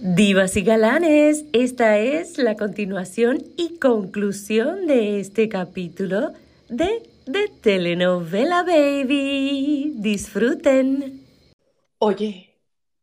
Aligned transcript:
Divas 0.00 0.56
y 0.56 0.62
galanes, 0.62 1.44
esta 1.52 1.98
es 1.98 2.38
la 2.38 2.56
continuación 2.56 3.42
y 3.56 3.78
conclusión 3.78 4.86
de 4.86 5.18
este 5.18 5.48
capítulo 5.48 6.32
de 6.68 7.02
The 7.24 7.48
Telenovela 7.60 8.62
Baby. 8.62 9.94
Disfruten. 9.96 11.24
Oye, 11.98 12.44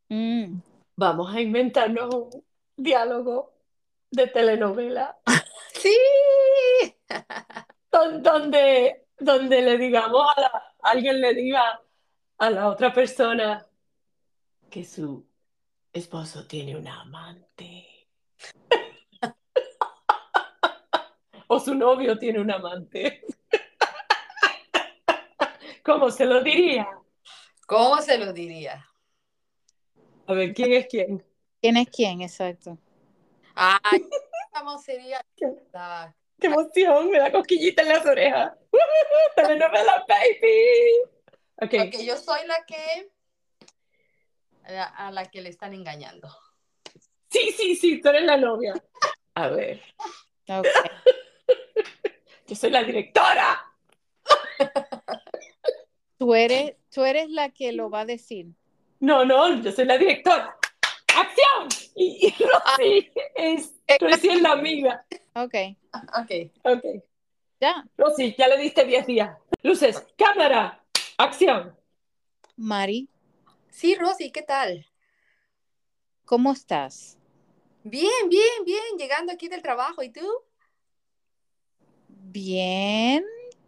Mm. 0.08 0.60
vamos 0.96 1.36
a 1.36 1.42
inventarnos 1.42 2.14
un 2.14 2.44
diálogo 2.78 3.52
de 4.12 4.28
telenovela 4.28 5.18
Sí. 5.74 5.96
don- 7.92 8.22
donde, 8.24 9.06
donde 9.20 9.62
le 9.64 9.78
digamos 9.80 10.22
a 10.36 10.42
la- 10.42 10.64
alguien 10.84 11.20
le 11.20 11.34
diga 11.34 11.82
a 12.38 12.50
la 12.52 12.70
otra 12.70 12.94
persona 12.94 13.66
que 14.70 14.86
su 14.86 15.26
esposo 16.00 16.48
tiene 16.48 16.76
una 16.76 17.02
amante. 17.02 18.08
O 21.48 21.60
su 21.60 21.76
novio 21.76 22.18
tiene 22.18 22.40
un 22.40 22.50
amante. 22.50 23.22
¿Cómo 25.86 26.10
se 26.10 26.26
lo 26.26 26.42
diría? 26.42 26.90
¿Cómo 27.68 28.02
se 28.02 28.18
lo 28.18 28.34
diría? 28.34 28.84
A 30.26 30.34
ver, 30.34 30.56
¿quién 30.56 30.74
es 30.74 30.88
quién? 30.88 31.24
¿Quién 31.62 31.78
es 31.78 31.88
quién? 31.92 32.22
Exacto. 32.24 32.80
Ay, 33.54 34.02
¿cómo 34.52 34.80
sería? 34.80 35.24
¿Qué? 35.38 35.46
la- 35.72 36.16
¡Qué 36.40 36.48
emoción! 36.48 37.12
Me 37.12 37.20
da 37.20 37.32
cosquillita 37.32 37.84
en 37.84 37.90
las 37.90 38.04
orejas. 38.06 38.54
¡Telenovela, 39.36 40.04
baby! 40.08 41.04
Ok, 41.62 41.74
Ok, 41.88 42.02
yo 42.04 42.18
soy 42.18 42.46
la 42.48 42.66
que 42.66 43.12
a 44.68 45.12
la, 45.12 45.26
que 45.26 45.42
le 45.42 45.50
están 45.50 45.74
engañando. 45.74 46.30
sí, 47.30 47.52
sí, 47.52 47.76
sí, 47.76 48.02
tú 48.02 48.10
eres 48.10 48.24
la 48.24 48.38
novia. 48.38 48.74
A 49.36 49.48
ver, 49.50 49.82
Ok. 50.48 50.66
yo 52.48 52.56
soy 52.56 52.70
la 52.70 52.84
directora. 52.84 53.62
Tú 56.18 56.34
eres, 56.34 56.76
tú 56.94 57.04
eres 57.04 57.30
la 57.30 57.50
que 57.50 57.72
lo 57.74 57.90
va 57.90 58.02
a 58.02 58.06
decir. 58.06 58.48
No, 59.00 59.26
no, 59.26 59.62
yo 59.62 59.72
soy 59.72 59.86
la 59.86 59.98
directora. 59.98 60.56
¡Acción! 61.16 61.68
Y, 61.96 62.28
y 62.28 62.44
Rosy 62.44 63.12
es, 63.36 63.74
Rosy 64.00 64.30
es 64.30 64.42
la 64.42 64.52
amiga. 64.54 65.06
Ok. 65.36 65.56
Ok. 65.94 66.32
Ok, 66.64 66.86
Ya. 67.60 67.86
Rosy, 67.98 68.36
ya 68.38 68.48
le 68.48 68.58
diste 68.58 68.86
10 68.86 69.06
días. 69.08 69.38
Luces, 69.64 70.06
cámara, 70.18 70.84
acción. 71.18 71.76
Mari, 72.58 73.10
Sí, 73.76 73.94
Rosy, 73.94 74.32
¿qué 74.32 74.42
tal? 74.42 74.86
¿cómo 76.24 76.54
estás? 76.54 77.18
Bien, 77.84 78.30
bien, 78.30 78.64
bien, 78.64 78.98
llegando 78.98 79.34
aquí 79.34 79.50
del 79.50 79.62
trabajo. 79.62 80.02
¿Y 80.02 80.14
tú? 80.14 80.26
Bien, 82.08 83.26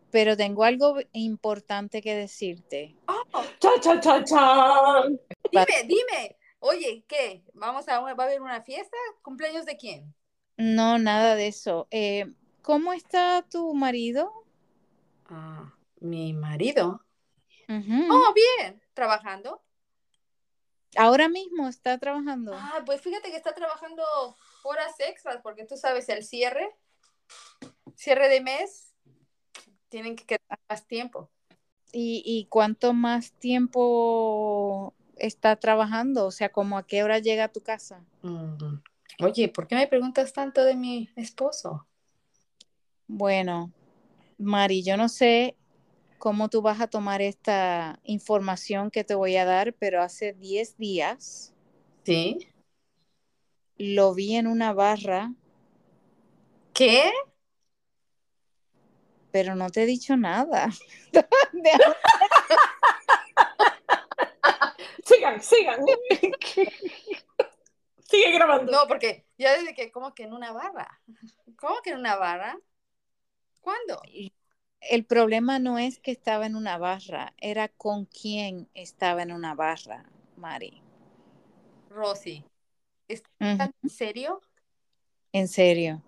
pero 0.09 0.37
tengo 0.37 0.63
algo 0.63 0.95
importante 1.11 2.01
que 2.01 2.15
decirte. 2.15 2.95
Oh, 3.09 3.43
¡Cha, 3.59 3.81
cha, 3.81 3.99
cha, 3.99 4.23
cha! 4.23 5.03
dime, 5.51 5.83
dime. 5.85 6.37
Oye, 6.59 7.03
¿qué? 7.05 7.43
¿Vamos 7.53 7.89
a, 7.89 7.99
¿Va 7.99 8.11
a 8.11 8.27
haber 8.27 8.41
una 8.41 8.61
fiesta? 8.61 8.95
¿Cumpleaños 9.21 9.65
de 9.65 9.75
quién? 9.75 10.15
No, 10.55 10.97
nada 10.99 11.35
de 11.35 11.47
eso. 11.47 11.89
Eh, 11.91 12.33
¿cómo 12.61 12.93
está 12.93 13.45
tu 13.51 13.73
marido? 13.73 14.31
Ah, 15.25 15.73
mi 15.99 16.31
marido. 16.31 17.01
Oh, 17.69 18.33
bien. 18.33 18.81
¿Trabajando? 18.93 19.66
Ahora 20.97 21.29
mismo 21.29 21.67
está 21.67 21.97
trabajando. 21.97 22.53
Ah, 22.53 22.81
pues 22.85 23.01
fíjate 23.01 23.29
que 23.29 23.37
está 23.37 23.53
trabajando 23.53 24.03
horas 24.63 24.99
extras 24.99 25.39
porque 25.43 25.65
tú 25.65 25.77
sabes, 25.77 26.09
el 26.09 26.23
cierre, 26.23 26.75
cierre 27.95 28.29
de 28.29 28.41
mes, 28.41 28.93
tienen 29.89 30.15
que 30.15 30.25
quedar 30.25 30.59
más 30.69 30.85
tiempo. 30.87 31.29
¿Y, 31.91 32.21
y 32.25 32.45
cuánto 32.45 32.93
más 32.93 33.31
tiempo 33.33 34.93
está 35.15 35.55
trabajando? 35.55 36.25
O 36.25 36.31
sea, 36.31 36.49
¿como 36.49 36.77
a 36.77 36.85
qué 36.85 37.03
hora 37.03 37.19
llega 37.19 37.45
a 37.45 37.51
tu 37.51 37.61
casa? 37.61 38.05
Mm. 38.21 38.81
Oye, 39.19 39.49
¿por 39.49 39.67
qué 39.67 39.75
me 39.75 39.87
preguntas 39.87 40.33
tanto 40.33 40.63
de 40.63 40.75
mi 40.75 41.09
esposo? 41.15 41.87
Bueno, 43.07 43.71
Mari, 44.37 44.83
yo 44.83 44.97
no 44.97 45.09
sé 45.09 45.55
cómo 46.17 46.49
tú 46.49 46.61
vas 46.61 46.81
a 46.81 46.87
tomar 46.87 47.21
esta 47.21 47.99
información 48.03 48.91
que 48.91 49.03
te 49.03 49.15
voy 49.15 49.35
a 49.37 49.45
dar, 49.45 49.73
pero 49.73 50.01
hace 50.01 50.33
10 50.33 50.77
días 50.77 51.53
¿Sí? 52.03 52.47
lo 53.77 54.13
vi 54.13 54.35
en 54.35 54.47
una 54.47 54.73
barra, 54.73 55.33
¿Qué? 56.73 57.11
pero 59.31 59.55
no 59.55 59.69
te 59.69 59.83
he 59.83 59.85
dicho 59.85 60.17
nada. 60.17 60.69
Sigan, 65.03 65.41
sigan. 65.41 65.85
Sigue 68.09 68.31
grabando. 68.31 68.71
No, 68.71 68.87
porque 68.87 69.25
ya 69.37 69.53
desde 69.57 69.73
que, 69.73 69.91
como 69.91 70.13
que 70.13 70.23
en 70.23 70.33
una 70.33 70.51
barra. 70.51 71.01
¿Cómo 71.57 71.81
que 71.81 71.91
en 71.91 71.97
una 71.97 72.15
barra? 72.15 72.57
¿Cuándo? 73.61 74.01
El 74.89 75.05
problema 75.05 75.59
no 75.59 75.77
es 75.77 75.99
que 75.99 76.11
estaba 76.11 76.45
en 76.45 76.55
una 76.55 76.77
barra, 76.77 77.33
era 77.37 77.67
con 77.67 78.05
quién 78.05 78.69
estaba 78.73 79.21
en 79.21 79.31
una 79.33 79.53
barra, 79.53 80.05
Mari. 80.37 80.81
Rosy, 81.89 82.45
¿estás 83.07 83.31
en 83.83 83.89
serio? 83.89 84.41
En 85.33 85.47
serio. 85.47 86.01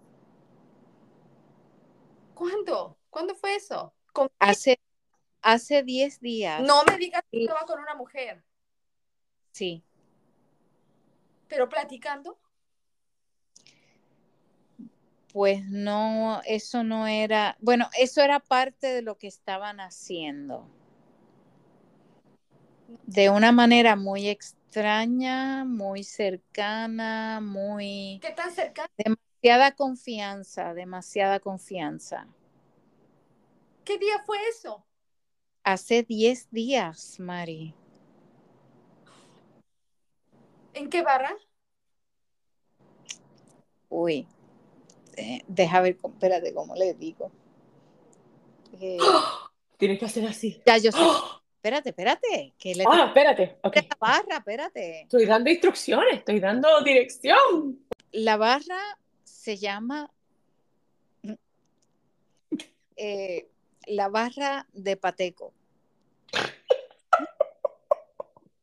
¿Cuándo? 2.35 2.97
¿Cuándo 3.09 3.35
fue 3.35 3.55
eso? 3.55 3.93
¿Con- 4.13 4.29
Hace, 4.39 4.79
hace 5.41 5.83
10 5.83 6.19
días. 6.21 6.61
No 6.61 6.83
me 6.85 6.97
digas 6.97 7.23
que 7.31 7.41
estaba 7.43 7.65
con 7.65 7.79
una 7.79 7.95
mujer, 7.95 8.43
Sí. 9.51 9.83
pero 11.49 11.67
platicando. 11.67 12.39
Pues 15.31 15.63
no, 15.65 16.41
eso 16.45 16.83
no 16.83 17.05
era, 17.05 17.55
bueno, 17.59 17.87
eso 17.97 18.21
era 18.21 18.39
parte 18.39 18.87
de 18.87 19.01
lo 19.03 19.17
que 19.17 19.27
estaban 19.27 19.79
haciendo. 19.79 20.67
De 23.05 23.29
una 23.29 23.51
manera 23.51 23.95
muy 23.95 24.27
extraña, 24.27 25.65
muy 25.65 26.03
cercana, 26.03 27.39
muy 27.41 28.19
¿Qué 28.21 28.31
tan 28.31 28.51
cercano? 28.51 28.89
demasiada 28.97 29.75
confianza, 29.75 30.73
demasiada 30.73 31.39
confianza. 31.39 32.27
¿Qué 33.85 33.97
día 33.99 34.23
fue 34.25 34.37
eso? 34.49 34.83
Hace 35.63 36.03
10 36.03 36.49
días, 36.51 37.19
Mari. 37.19 37.75
¿En 40.73 40.89
qué 40.89 41.01
barra? 41.03 41.35
Uy, 43.89 44.27
eh, 45.19 45.43
deja 45.47 45.81
ver, 45.81 45.97
cómo- 45.97 46.13
espérate, 46.15 46.53
¿cómo 46.53 46.75
le 46.75 46.93
digo? 46.93 47.31
Eh, 48.79 48.97
Tienes 49.77 49.99
que 49.99 50.05
hacer 50.05 50.25
así. 50.27 50.61
ya 50.65 50.77
yo 50.77 50.91
sé, 50.91 50.99
espérate, 51.55 51.89
espérate, 51.89 52.53
que 52.57 52.75
le 52.75 52.83
Ah, 52.87 53.05
espérate. 53.07 53.57
Ok. 53.63 53.75
la 53.75 53.97
barra, 53.99 54.37
espérate. 54.37 55.01
Estoy 55.01 55.25
dando 55.25 55.49
instrucciones, 55.49 56.19
estoy 56.19 56.39
dando 56.39 56.81
dirección. 56.83 57.79
La 58.11 58.37
barra 58.37 58.79
se 59.23 59.57
llama 59.57 60.09
eh, 62.95 63.47
la 63.87 64.09
barra 64.09 64.67
de 64.73 64.97
Pateco. 64.97 65.53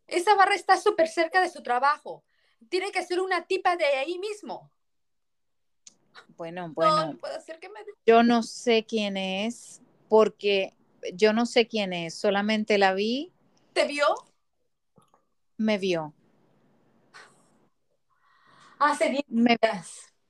Esa 0.06 0.34
barra 0.34 0.54
está 0.54 0.76
súper 0.76 1.08
cerca 1.08 1.40
de 1.40 1.48
su 1.48 1.62
trabajo. 1.62 2.22
Tiene 2.68 2.90
que 2.92 3.02
ser 3.02 3.20
una 3.20 3.46
tipa 3.46 3.76
de 3.76 3.84
ahí 3.86 4.18
mismo. 4.18 4.70
Bueno, 6.36 6.68
No, 6.68 6.74
bueno, 6.74 7.12
no 7.12 7.18
puede 7.18 7.40
ser 7.40 7.58
que 7.58 7.68
me... 7.68 7.80
yo 8.06 8.22
no 8.22 8.42
sé 8.42 8.84
quién 8.84 9.16
es 9.16 9.82
porque 10.08 10.74
yo 11.14 11.32
no 11.32 11.46
sé 11.46 11.66
quién 11.68 11.92
es, 11.92 12.14
solamente 12.14 12.78
la 12.78 12.94
vi, 12.94 13.32
¿Te 13.72 13.86
vio? 13.86 14.06
me 15.58 15.78
vio. 15.78 16.14
Hace 18.78 19.08
10 19.10 19.24
Me-. 19.28 19.56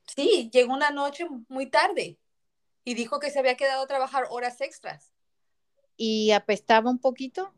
Sí, 0.07 0.51
llegó 0.53 0.73
una 0.75 0.91
noche 0.91 1.27
muy 1.49 1.67
tarde 1.69 2.19
y 2.85 2.95
dijo 2.95 3.21
que 3.21 3.31
se 3.31 3.39
había 3.41 3.57
quedado 3.57 3.83
a 3.83 3.87
trabajar 3.87 4.27
horas 4.31 4.61
extras. 4.61 5.13
y 5.97 6.31
apestaba 6.33 6.91
un 6.91 6.99
poquito. 6.99 7.53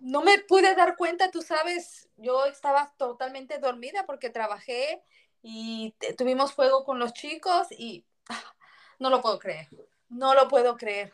No 0.00 0.22
me 0.22 0.38
pude 0.40 0.74
dar 0.74 0.96
cuenta, 0.96 1.30
tú 1.30 1.40
sabes, 1.42 2.08
yo 2.16 2.44
estaba 2.46 2.94
totalmente 2.98 3.58
dormida 3.58 4.04
porque 4.06 4.28
trabajé 4.30 5.02
y 5.46 5.94
tuvimos 6.16 6.54
fuego 6.54 6.84
con 6.84 6.98
los 6.98 7.12
chicos 7.12 7.66
y 7.70 8.06
ah, 8.30 8.54
no 8.98 9.10
lo 9.10 9.20
puedo 9.20 9.38
creer, 9.38 9.68
no 10.08 10.32
lo 10.32 10.48
puedo 10.48 10.74
creer. 10.74 11.12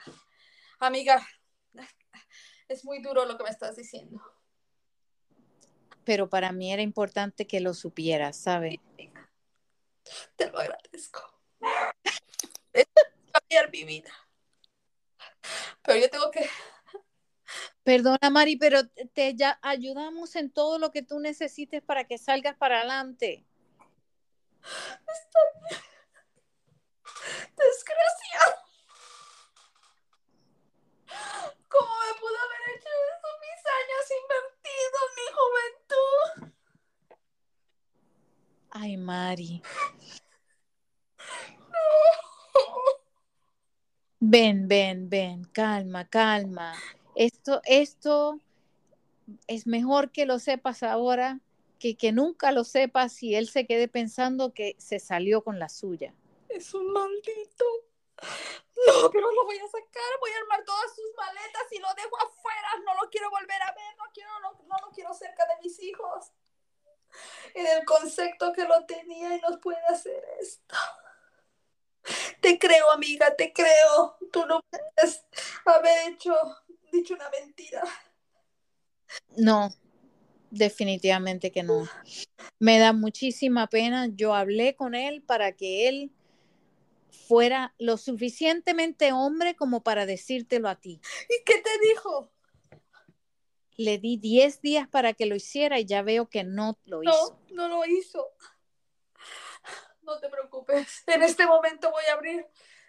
Amiga, 0.79 1.21
es 2.69 2.85
muy 2.85 3.03
duro 3.03 3.25
lo 3.25 3.37
que 3.37 3.43
me 3.43 3.51
estás 3.51 3.75
diciendo. 3.75 4.23
pero 6.05 6.31
para 6.31 6.53
mí 6.53 6.73
era 6.73 6.81
importante 6.81 7.49
que 7.49 7.59
lo 7.59 7.75
supieras, 7.75 8.37
¿sabes? 8.37 8.77
Te 10.37 10.49
lo 10.49 10.61
agradezco. 10.61 11.23
Es 12.73 12.87
cambiar 13.33 13.69
mi 13.73 13.83
vida. 13.83 14.13
Pero 15.83 15.99
yo 15.99 16.09
tengo 16.09 16.31
que 16.31 16.49
Perdona, 17.83 18.31
Mari, 18.31 18.57
pero 18.57 18.87
te 19.13 19.35
ya 19.35 19.59
ayudamos 19.61 20.37
en 20.37 20.53
todo 20.53 20.79
lo 20.79 20.93
que 20.93 21.03
tú 21.03 21.19
necesites 21.19 21.83
para 21.83 22.05
que 22.05 22.17
salgas 22.17 22.57
para 22.57 22.79
adelante. 22.79 23.45
Desgraciado. 27.57 28.55
¿Cómo 31.69 31.91
me 32.01 32.13
pudo 32.21 32.39
haber 32.39 32.63
hecho 32.75 32.91
eso 33.11 33.29
mis 33.41 33.63
años 33.79 34.05
invertidos, 34.21 35.07
mi 35.17 35.27
juventud? 35.39 36.55
Ay, 38.71 38.97
Mari. 38.97 39.63
Ven, 44.21 44.69
ven, 44.69 45.09
ven, 45.09 45.45
calma, 45.45 46.07
calma. 46.09 46.75
Esto, 47.15 47.61
esto 47.65 48.39
es 49.47 49.67
mejor 49.67 50.11
que 50.13 50.27
lo 50.27 50.39
sepas 50.39 50.83
ahora 50.83 51.41
que 51.81 51.97
que 51.97 52.13
nunca 52.13 52.53
lo 52.53 52.63
sepas 52.63 53.21
y 53.23 53.35
él 53.35 53.49
se 53.49 53.67
quede 53.67 53.89
pensando 53.89 54.53
que 54.53 54.77
se 54.79 55.01
salió 55.01 55.43
con 55.43 55.59
la 55.59 55.69
suya. 55.69 56.15
Es 56.49 56.73
un 56.75 56.93
maldito. 56.93 57.65
No, 58.87 59.11
pero 59.11 59.31
lo 59.33 59.45
voy 59.45 59.57
a 59.59 59.67
sacar, 59.67 60.19
voy 60.21 60.31
a 60.31 60.39
armar 60.39 60.65
todas 60.65 60.95
sus 60.95 61.15
maletas 61.17 61.73
y 61.73 61.79
lo 61.79 61.89
dejo 61.95 62.17
afuera. 62.17 62.69
No 62.85 62.95
lo 63.03 63.11
quiero 63.11 63.31
volver 63.31 63.63
a 63.63 63.73
ver, 63.73 63.97
no, 63.97 64.05
quiero, 64.13 64.31
no, 64.41 64.53
no 64.69 64.77
lo 64.87 64.93
quiero 64.93 65.13
cerca 65.15 65.45
de 65.47 65.63
mis 65.63 65.83
hijos. 65.83 66.33
En 67.55 67.67
el 67.67 67.85
concepto 67.85 68.53
que 68.53 68.65
lo 68.65 68.85
tenía 68.87 69.37
y 69.37 69.41
nos 69.41 69.59
puede 69.59 69.85
hacer 69.89 70.23
esto. 70.41 70.77
Te 72.41 72.59
creo, 72.59 72.91
amiga, 72.91 73.35
te 73.35 73.53
creo. 73.53 74.17
Tú 74.33 74.47
no 74.47 74.61
puedes 74.71 75.25
haber 75.65 76.09
hecho, 76.09 76.35
dicho 76.93 77.15
una 77.15 77.29
mentira. 77.31 77.83
No, 79.37 79.71
definitivamente 80.51 81.51
que 81.51 81.63
no. 81.63 81.89
Me 82.59 82.79
da 82.79 82.93
muchísima 82.93 83.67
pena. 83.69 84.09
Yo 84.09 84.35
hablé 84.35 84.75
con 84.75 84.95
él 84.95 85.23
para 85.23 85.53
que 85.53 85.89
él 85.89 86.11
fuera 87.29 87.75
lo 87.79 87.97
suficientemente 87.97 89.13
hombre 89.13 89.55
como 89.55 89.83
para 89.83 90.07
decírtelo 90.07 90.69
a 90.69 90.77
ti. 90.77 91.01
¿Y 91.29 91.45
qué 91.45 91.63
te 91.63 91.89
dijo? 91.89 92.31
Le 93.77 93.99
di 93.99 94.17
10 94.17 94.61
días 94.61 94.89
para 94.89 95.15
que 95.15 95.27
lo 95.27 95.37
hiciera 95.37 95.79
y 95.79 95.87
ya 95.87 96.03
veo 96.03 96.29
que 96.29 96.45
no 96.45 96.77
lo 96.85 97.03
hizo. 97.03 97.41
No, 97.51 97.69
no 97.69 97.69
lo 97.69 97.87
hizo. 97.87 98.33
No 100.03 100.19
te 100.19 100.29
preocupes. 100.29 101.05
En 101.07 101.23
este 101.23 101.47
momento 101.47 101.91
voy 101.91 102.05
a 102.11 102.15
abrir 102.15 102.47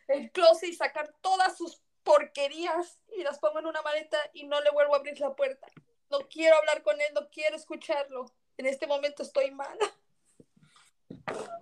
el 0.08 0.32
closet 0.32 0.70
y 0.70 0.74
sacar 0.74 1.14
todas 1.22 1.56
sus 1.56 1.82
porquerías 2.04 3.00
y 3.16 3.24
las 3.24 3.40
pongo 3.40 3.60
en 3.60 3.68
una 3.68 3.82
maleta 3.82 4.18
y 4.34 4.46
no 4.46 4.60
le 4.62 4.72
vuelvo 4.72 4.96
a 4.96 4.98
abrir 4.98 5.20
la 5.20 5.36
puerta. 5.36 5.68
No 6.12 6.28
quiero 6.28 6.58
hablar 6.58 6.84
con 6.84 7.00
él, 7.00 7.08
no 7.16 7.30
quiero 7.30 7.56
escucharlo. 7.56 8.26
En 8.58 8.66
este 8.66 8.86
momento 8.86 9.24
estoy 9.24 9.52
mala. 9.52 9.90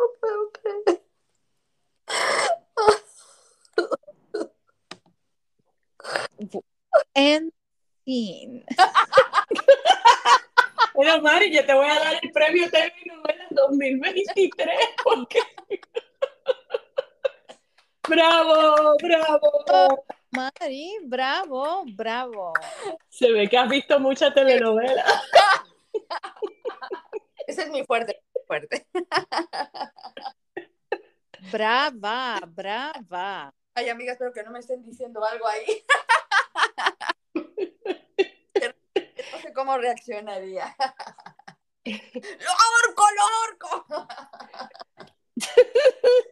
No 0.00 0.06
puedo 0.18 0.50
creer. 0.52 1.02
En 7.14 7.52
fin. 8.04 8.64
Bueno, 10.94 11.20
Mari, 11.22 11.54
yo 11.54 11.64
te 11.64 11.74
voy 11.74 11.88
a 11.88 11.98
dar 11.98 12.18
el 12.22 12.30
premio 12.30 12.70
TV 12.70 12.92
Novela 13.06 13.46
2023 13.50 14.68
porque... 15.04 15.40
¡Bravo! 18.08 18.96
¡Bravo! 19.02 20.04
Mari, 20.32 20.98
bravo, 21.02 21.84
bravo. 21.94 22.52
Se 23.08 23.32
ve 23.32 23.48
que 23.48 23.58
has 23.58 23.68
visto 23.68 23.98
mucha 23.98 24.32
telenovela. 24.32 25.04
Ese 27.46 27.62
es 27.62 27.68
muy 27.68 27.84
fuerte, 27.84 28.22
fuerte. 28.46 28.86
Brava, 31.50 32.38
brava. 32.46 33.52
Ay, 33.74 33.88
amiga, 33.88 34.12
espero 34.12 34.32
que 34.32 34.44
no 34.44 34.52
me 34.52 34.60
estén 34.60 34.84
diciendo 34.84 35.24
algo 35.24 35.46
ahí. 35.48 35.84
No 39.32 39.40
sé 39.42 39.52
cómo 39.52 39.78
reaccionaría. 39.78 40.76
¡Lo 41.84 42.50
ahorco, 42.50 43.04
lo 43.16 43.22
ahorco! 43.22 44.06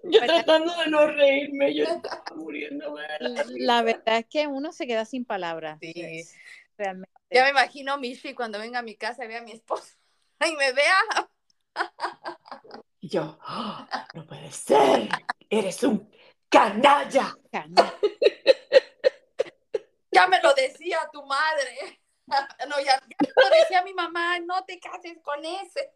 Yo 0.04 0.20
tratando 0.20 0.74
de 0.76 0.86
no 0.88 1.06
reírme, 1.06 1.74
yo 1.74 1.84
estaba 2.04 2.24
muriéndome. 2.36 3.02
de 3.20 3.44
la 3.60 3.82
verdad 3.82 4.18
es 4.18 4.26
que 4.26 4.46
uno 4.46 4.72
se 4.72 4.86
queda 4.86 5.04
sin 5.04 5.24
palabras. 5.24 5.78
Sí. 5.80 5.92
es- 5.96 6.34
Realmente. 6.76 7.10
Ya 7.30 7.42
me 7.44 7.50
imagino 7.50 7.92
a 7.94 7.96
Michi 7.96 8.34
cuando 8.34 8.58
venga 8.58 8.78
a 8.78 8.82
mi 8.82 8.94
casa 8.96 9.24
y 9.24 9.28
vea 9.28 9.40
a 9.40 9.42
mi 9.42 9.52
esposo 9.52 9.94
y 10.46 10.54
me 10.56 10.72
vea. 10.72 10.96
Y 13.00 13.08
yo, 13.08 13.38
"Ah, 13.42 14.06
no 14.14 14.24
puede 14.26 14.50
ser, 14.52 15.08
eres 15.50 15.82
un 15.82 16.08
canalla. 16.48 17.34
Cana- 17.52 17.94
Ya 20.10 20.26
me 20.26 20.40
lo 20.42 20.52
decía 20.54 20.98
tu 21.12 21.22
madre. 21.26 22.00
No, 22.68 22.78
ya, 22.80 22.98
ya 22.98 23.00
me 23.20 23.42
lo 23.50 23.56
decía 23.60 23.82
mi 23.82 23.94
mamá, 23.94 24.38
no 24.40 24.64
te 24.64 24.80
cases 24.80 25.18
con 25.22 25.44
ese. 25.44 25.92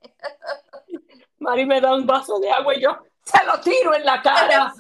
Mari 1.43 1.67
me 1.67 1.81
da 1.81 1.95
un 1.95 2.07
vaso 2.07 2.39
de 2.39 2.51
agua 2.51 2.75
y 2.77 2.81
yo 2.81 2.97
se 3.25 3.45
lo 3.45 3.61
tiro 3.61 3.95
en 3.95 4.05
la 4.05 4.23
cara. 4.23 4.73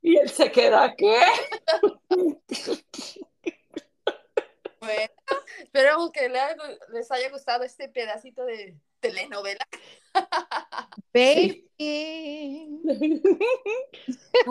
Y 0.00 0.16
él 0.16 0.30
se 0.30 0.50
queda, 0.52 0.94
¿qué? 0.96 1.20
Bueno, 4.78 5.12
esperemos 5.58 6.12
que 6.12 6.28
les 6.92 7.10
haya 7.10 7.28
gustado 7.30 7.64
este 7.64 7.88
pedacito 7.88 8.44
de 8.44 8.76
telenovela. 9.00 9.66
Baby. 11.12 11.68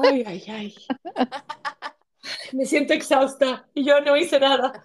Ay, 0.03 0.23
ay, 0.27 0.43
ay. 0.49 0.75
Me 2.51 2.65
siento 2.65 2.93
exhausta 2.93 3.65
y 3.73 3.85
yo 3.85 4.01
no 4.01 4.17
hice 4.17 4.39
nada. 4.39 4.83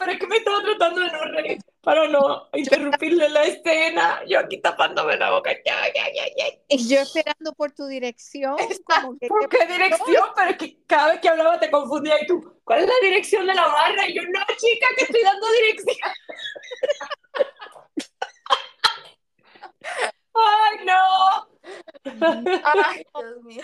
Pero 0.00 0.12
es 0.12 0.18
que 0.18 0.26
me 0.26 0.38
estaba 0.38 0.62
tratando 0.62 1.00
de 1.02 1.12
no 1.12 1.24
reír 1.24 1.58
para 1.88 2.06
no 2.06 2.50
interrumpirle 2.52 3.30
la 3.30 3.44
escena. 3.44 4.20
Yo 4.28 4.40
aquí 4.40 4.58
tapándome 4.60 5.16
la 5.16 5.30
boca. 5.30 5.48
Ay, 5.48 5.92
ay, 5.98 6.18
ay. 6.18 6.60
Y 6.68 6.86
yo 6.86 7.00
esperando 7.00 7.54
por 7.54 7.72
tu 7.72 7.86
dirección. 7.86 8.58
Como 8.84 9.18
que, 9.18 9.26
¿Por 9.26 9.48
qué 9.48 9.66
dirección? 9.66 10.24
Pero 10.36 10.50
es 10.50 10.58
que 10.58 10.84
cada 10.86 11.12
vez 11.12 11.20
que 11.22 11.30
hablaba 11.30 11.58
te 11.58 11.70
confundía 11.70 12.22
y 12.22 12.26
tú, 12.26 12.60
¿cuál 12.62 12.80
es 12.80 12.88
la 12.88 13.08
dirección 13.08 13.46
de 13.46 13.54
la 13.54 13.66
barra? 13.68 14.06
Y 14.06 14.12
yo, 14.12 14.20
no, 14.22 14.40
chica, 14.58 14.86
que 14.98 15.04
estoy 15.04 15.22
dando 15.22 15.46
dirección. 15.62 16.12
¡Ay, 20.34 20.84
no! 20.84 21.48
Ay, 22.64 23.02
Dios 23.18 23.42
mío. 23.44 23.62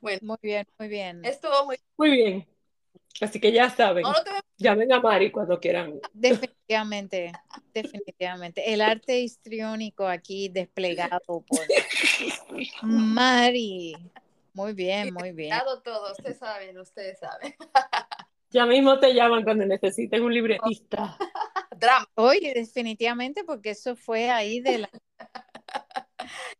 Bueno, 0.00 0.20
Muy 0.22 0.38
bien, 0.42 0.64
muy 0.78 0.86
bien. 0.86 1.24
estuvo 1.24 1.64
muy. 1.64 1.76
Muy 1.96 2.10
bien. 2.12 2.57
Así 3.20 3.40
que 3.40 3.52
ya 3.52 3.68
saben, 3.70 4.02
No, 4.02 4.12
no 4.12 4.22
te 4.22 4.30
llamen 4.58 4.92
a 4.92 5.00
Mari 5.00 5.30
cuando 5.30 5.58
quieran. 5.58 6.00
Definitivamente, 6.12 7.32
definitivamente. 7.74 8.72
El 8.72 8.80
arte 8.80 9.20
histriónico 9.20 10.06
aquí 10.06 10.48
desplegado 10.48 11.20
por 11.46 11.60
Mari. 12.82 13.96
Muy 14.54 14.72
bien, 14.72 15.14
muy 15.14 15.32
bien. 15.32 15.50
dado 15.50 15.82
todo, 15.82 16.12
ustedes 16.12 16.38
saben, 16.38 16.78
ustedes 16.78 17.18
saben. 17.18 17.54
Ya 18.50 18.64
mismo 18.64 18.98
te 18.98 19.12
llaman 19.12 19.44
cuando 19.44 19.66
necesiten 19.66 20.22
un 20.24 20.32
libretista. 20.32 21.18
Drama. 21.78 22.08
Oye, 22.14 22.54
definitivamente, 22.54 23.44
porque 23.44 23.70
eso 23.70 23.94
fue 23.94 24.30
ahí 24.30 24.60
de 24.60 24.78
la, 24.78 24.90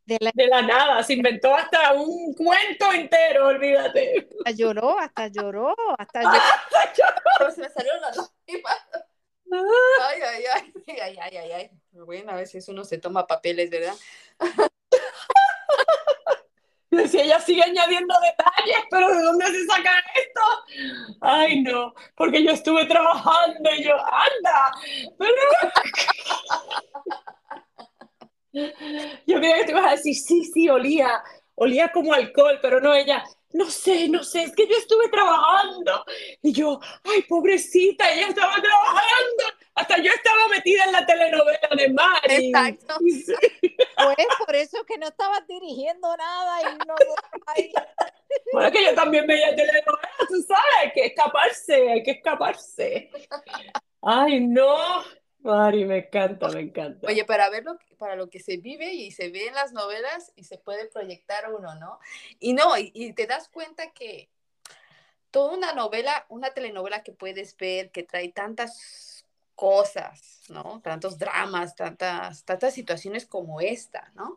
de 0.09 0.17
la 0.19 0.31
De 0.33 0.47
la 0.47 0.61
nada, 0.63 1.03
se 1.03 1.13
inventó 1.13 1.55
hasta 1.55 1.93
un 1.93 2.33
cuento 2.33 2.91
entero, 2.91 3.47
olvídate. 3.47 4.27
hasta 4.39 4.51
lloró, 4.51 4.99
hasta 4.99 5.27
lloró, 5.27 5.73
hasta 5.97 6.21
lloró. 6.97 7.21
Pero 7.37 7.51
se 7.51 7.61
me 7.61 7.69
salieron 7.69 8.01
las 8.01 8.17
lágrimas. 8.17 8.87
Ay, 9.51 10.21
ay, 10.21 10.43
ay, 10.53 10.73
ay, 11.01 11.17
ay, 11.21 11.37
ay, 11.37 11.51
ay. 11.51 11.69
Bueno, 11.91 12.31
a 12.31 12.35
veces 12.35 12.67
uno 12.69 12.83
se 12.83 12.97
toma 12.97 13.27
papeles, 13.27 13.69
¿verdad? 13.69 13.93
Decía, 16.91 17.23
ella 17.23 17.39
sigue 17.39 17.61
añadiendo 17.63 18.15
detalles, 18.19 18.83
pero 18.89 19.09
¿de 19.09 19.21
dónde 19.21 19.45
se 19.45 19.63
saca 19.67 19.91
esto? 20.15 20.41
Ay, 21.21 21.61
no, 21.61 21.93
porque 22.15 22.43
yo 22.43 22.49
estuve 22.51 22.85
trabajando 22.85 23.69
y 23.75 23.83
yo, 23.83 23.93
anda, 23.93 24.71
pero... 25.17 25.35
Yo 28.51 29.35
creía 29.37 29.57
que 29.57 29.65
te 29.65 29.71
ibas 29.71 29.85
a 29.85 29.95
decir, 29.95 30.15
sí, 30.15 30.43
sí, 30.45 30.69
olía, 30.69 31.23
olía 31.55 31.91
como 31.91 32.13
alcohol, 32.13 32.59
pero 32.61 32.79
no 32.81 32.93
ella, 32.93 33.23
no 33.51 33.69
sé, 33.69 34.07
no 34.09 34.23
sé, 34.23 34.43
es 34.43 34.55
que 34.55 34.67
yo 34.67 34.77
estuve 34.77 35.09
trabajando. 35.09 36.05
Y 36.41 36.53
yo, 36.53 36.79
ay, 37.03 37.23
pobrecita, 37.23 38.11
ella 38.11 38.27
estaba 38.27 38.55
trabajando. 38.55 39.43
hasta 39.75 39.97
yo 39.97 40.11
estaba 40.11 40.47
metida 40.49 40.85
en 40.85 40.91
la 40.91 41.05
telenovela 41.05 41.69
de 41.75 41.89
Mari. 41.89 42.47
Exacto. 42.47 42.95
Pues 42.99 44.27
por 44.45 44.55
eso 44.55 44.83
que 44.85 44.97
no 44.97 45.07
estabas 45.07 45.45
dirigiendo 45.47 46.15
nada 46.15 46.61
y 46.71 46.77
no. 46.87 46.95
Bueno, 48.53 48.71
que 48.71 48.83
yo 48.83 48.93
también 48.93 49.25
veía 49.25 49.55
telenovelas, 49.55 50.27
tú 50.27 50.41
sabes, 50.47 50.63
hay 50.81 50.91
que 50.91 51.05
escaparse, 51.07 51.91
hay 51.91 52.03
que 52.03 52.11
escaparse. 52.11 53.09
Ay, 54.01 54.39
no. 54.41 55.03
Mari, 55.41 55.85
me 55.85 55.97
encanta, 55.99 56.49
me 56.49 56.59
encanta. 56.61 57.07
Oye, 57.07 57.23
para 57.25 57.49
ver 57.49 57.63
lo 57.63 57.77
que- 57.77 57.95
para 57.95 58.15
lo 58.15 58.29
que 58.29 58.39
se 58.39 58.57
vive 58.57 58.93
y 58.93 59.11
se 59.11 59.29
ve 59.29 59.47
en 59.47 59.53
las 59.55 59.71
novelas 59.71 60.31
y 60.35 60.43
se 60.43 60.57
puede 60.57 60.87
proyectar 60.87 61.51
uno, 61.53 61.75
¿no? 61.75 61.99
Y 62.39 62.53
no, 62.53 62.77
y, 62.77 62.91
y 62.93 63.13
te 63.13 63.25
das 63.25 63.47
cuenta 63.49 63.91
que 63.91 64.29
toda 65.31 65.55
una 65.55 65.73
novela, 65.73 66.25
una 66.29 66.51
telenovela 66.51 67.03
que 67.03 67.11
puedes 67.13 67.55
ver 67.57 67.91
que 67.91 68.03
trae 68.03 68.29
tantas 68.29 69.25
cosas, 69.55 70.41
¿no? 70.49 70.81
Tantos 70.81 71.17
dramas, 71.17 71.75
tantas, 71.75 72.43
tantas 72.45 72.73
situaciones 72.73 73.25
como 73.25 73.61
esta, 73.61 74.11
¿no? 74.15 74.35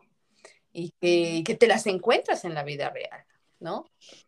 Y 0.71 0.91
que, 1.01 1.43
que 1.45 1.55
te 1.55 1.67
las 1.67 1.85
encuentras 1.87 2.45
en 2.45 2.53
la 2.53 2.63
vida 2.63 2.89
real, 2.89 3.25
¿no? 3.59 3.85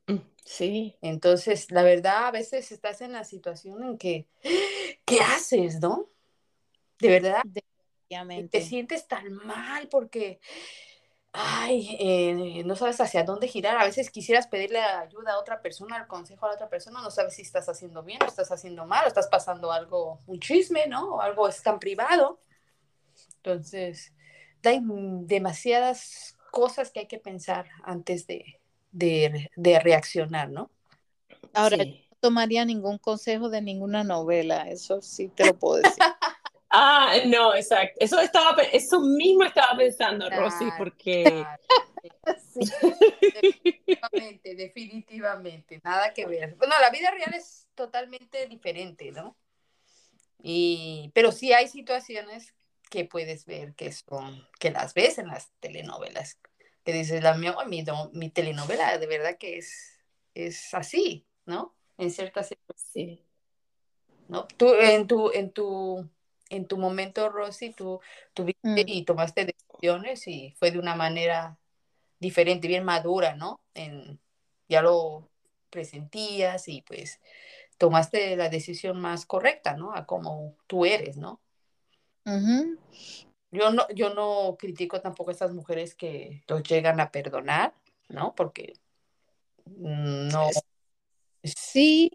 Mm, 0.08 0.17
Sí. 0.44 0.96
Entonces, 1.01 1.72
la 1.72 1.82
verdad, 1.82 2.27
a 2.27 2.32
veces 2.32 2.72
estás 2.72 3.01
en 3.01 3.12
la 3.13 3.24
situación 3.24 3.84
en 3.84 3.98
que, 3.98 4.27
¿qué 5.05 5.20
haces, 5.22 5.79
no? 5.82 6.08
De 7.00 7.10
verdad, 7.10 7.44
te 8.50 8.62
sientes 8.62 9.08
tan 9.08 9.34
mal 9.34 9.88
porque, 9.90 10.40
ay, 11.34 11.98
eh, 12.00 12.64
no 12.66 12.75
sabes 12.75 13.02
hacia 13.02 13.24
dónde 13.24 13.48
girar. 13.48 13.78
A 13.78 13.86
veces 13.86 14.10
quisieras 14.10 14.48
pedirle 14.48 14.80
ayuda 14.80 15.34
a 15.34 15.40
otra 15.40 15.62
persona, 15.62 15.98
al 15.98 16.08
consejo 16.08 16.46
a 16.46 16.50
la 16.50 16.56
otra 16.56 16.70
persona, 16.70 17.02
no 17.02 17.12
sabes 17.12 17.36
si 17.36 17.42
estás 17.42 17.68
haciendo 17.68 18.04
bien 18.04 18.22
o 18.24 18.25
estás 18.25 18.52
haciendo 18.52 18.86
mal, 18.86 19.06
o 19.06 19.08
estás 19.08 19.28
pasando 19.28 19.72
algo, 19.72 20.22
un 20.28 20.40
chisme, 20.40 20.88
¿no? 20.88 21.16
O 21.16 21.22
algo 21.22 21.48
es 21.48 21.62
tan 21.62 21.80
privado. 21.80 22.40
Entonces, 23.38 24.14
hay 24.64 24.80
demasiadas 24.82 26.38
cosas 26.52 26.92
que 26.92 27.02
hay 27.02 27.08
que 27.08 27.20
pensar 27.20 27.68
antes 27.84 28.25
de, 28.28 28.60
de, 28.92 29.52
de 29.56 29.80
reaccionar, 29.80 30.50
¿no? 30.50 30.72
Ahora, 31.54 31.78
Sí. 31.78 31.84
yo 31.86 32.10
no 32.12 32.18
tomaría 32.22 32.66
ningún 32.66 32.98
consejo 32.98 33.50
de 33.50 33.62
ninguna 33.62 34.04
novela, 34.04 34.70
eso 34.70 35.02
sí 35.02 35.28
te 35.28 35.46
lo 35.46 35.54
puedo 35.60 35.82
decir. 35.84 35.98
Ah, 36.77 37.15
no, 37.25 37.55
exacto. 37.55 37.98
Eso 38.01 38.20
estaba, 38.20 38.62
eso 38.63 39.00
mismo 39.00 39.46
estaba 39.46 39.77
pensando, 39.77 40.29
Rosy, 40.29 40.65
Claro, 40.65 40.75
porque 40.77 41.24
claro. 41.24 41.62
Sí, 42.53 42.70
definitivamente, 43.34 44.55
definitivamente, 44.55 45.82
nada 45.84 46.13
que 46.13 46.25
ver. 46.25 46.55
Bueno, 46.55 46.75
la 46.82 46.89
vida 46.89 47.12
real 47.12 47.34
es 47.34 47.67
totalmente 47.75 48.46
diferente, 48.48 49.12
¿no? 49.12 49.38
Y, 50.44 51.12
pero 51.13 51.32
sí 51.32 51.53
hay 51.53 51.67
situaciones 51.70 52.53
que 52.89 53.05
puedes 53.05 53.46
ver 53.46 53.74
que 53.74 53.91
son, 53.94 54.46
que 54.60 54.70
las 54.70 54.94
ves 54.94 55.17
en 55.17 55.27
las 55.27 55.51
telenovelas, 55.62 56.39
que 56.84 56.91
dices, 56.91 57.24
la 57.24 57.36
mía, 57.36 57.55
mi, 57.67 57.84
no- 57.84 58.10
mi 58.13 58.29
telenovela 58.29 58.98
de 58.98 59.08
verdad 59.08 59.38
que 59.38 59.58
es, 59.58 59.98
es 60.34 60.74
así, 60.74 61.25
¿no? 61.46 61.74
En 61.98 62.12
ciertas 62.12 62.50
sí. 62.75 63.22
¿no? 64.27 64.46
Tú 64.58 64.74
en 64.74 65.08
tu, 65.08 65.32
en 65.32 65.51
tu, 65.51 66.10
en 66.50 66.68
tu 66.68 66.78
momento, 66.78 67.30
Rosy, 67.30 67.72
tú 67.72 68.00
tuviste 68.34 68.62
Mm. 68.62 68.88
y 68.88 69.04
tomaste 69.04 69.46
decisiones 69.46 70.28
y 70.28 70.54
fue 70.58 70.72
de 70.72 70.80
una 70.80 70.96
manera 70.96 71.58
diferente, 72.20 72.68
bien 72.68 72.84
madura, 72.84 73.36
¿no? 73.36 73.62
En, 73.74 74.20
ya 74.68 74.82
lo 74.82 75.30
presentías 75.70 76.68
y 76.68 76.82
pues 76.82 77.20
tomaste 77.78 78.36
la 78.38 78.50
decisión 78.50 79.00
más 79.00 79.25
correcta, 79.25 79.75
¿no? 79.75 79.94
A 79.94 80.06
cómo 80.06 80.56
tú 80.68 80.86
eres, 80.86 81.18
¿no? 81.18 81.42
Yo 83.52 83.72
no, 83.72 83.88
yo 83.94 84.14
no 84.14 84.58
critico 84.58 85.02
tampoco 85.02 85.30
a 85.30 85.34
estas 85.34 85.54
mujeres 85.54 85.96
que 85.96 86.44
los 86.48 86.64
llegan 86.64 87.00
a 87.00 87.12
perdonar, 87.12 87.74
¿no? 88.10 88.34
Porque 88.36 88.74
mm, 89.66 90.30
no. 90.30 90.50
Sí, 91.44 92.12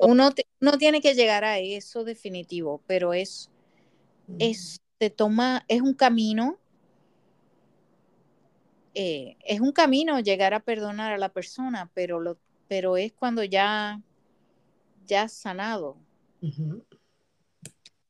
uno, 0.00 0.32
te- 0.32 0.46
uno 0.60 0.78
tiene 0.78 1.00
que 1.00 1.14
llegar 1.14 1.44
a 1.44 1.58
eso 1.58 2.04
definitivo, 2.04 2.80
pero 2.86 3.14
es, 3.14 3.50
es, 4.38 4.80
te 4.98 5.10
toma, 5.10 5.64
es 5.68 5.80
un 5.82 5.94
camino, 5.94 6.58
eh, 8.94 9.36
es 9.44 9.60
un 9.60 9.72
camino 9.72 10.20
llegar 10.20 10.54
a 10.54 10.60
perdonar 10.60 11.12
a 11.12 11.18
la 11.18 11.30
persona, 11.30 11.90
pero 11.94 12.20
lo, 12.20 12.38
pero 12.68 12.96
es 12.96 13.12
cuando 13.12 13.44
ya, 13.44 14.00
ya 15.06 15.22
has 15.22 15.32
sanado 15.32 15.96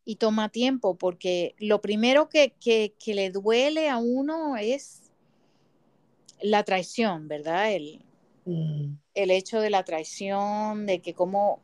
y 0.05 0.17
toma 0.17 0.49
tiempo, 0.51 0.97
porque 0.97 1.55
lo 1.59 1.81
primero 1.81 2.29
que, 2.29 2.55
que, 2.61 2.95
que 2.99 3.15
le 3.15 3.31
duele 3.31 3.89
a 3.89 3.99
uno 3.99 4.57
es 4.57 5.03
la 6.41 6.63
traición, 6.65 7.29
¿verdad? 7.29 7.73
El, 7.73 8.03
Mm, 8.47 8.97
el 9.15 9.31
hecho 9.33 9.61
de 9.61 9.71
la 9.71 9.83
traición, 9.85 10.87
de 10.87 11.01
que 11.01 11.15
como 11.15 11.61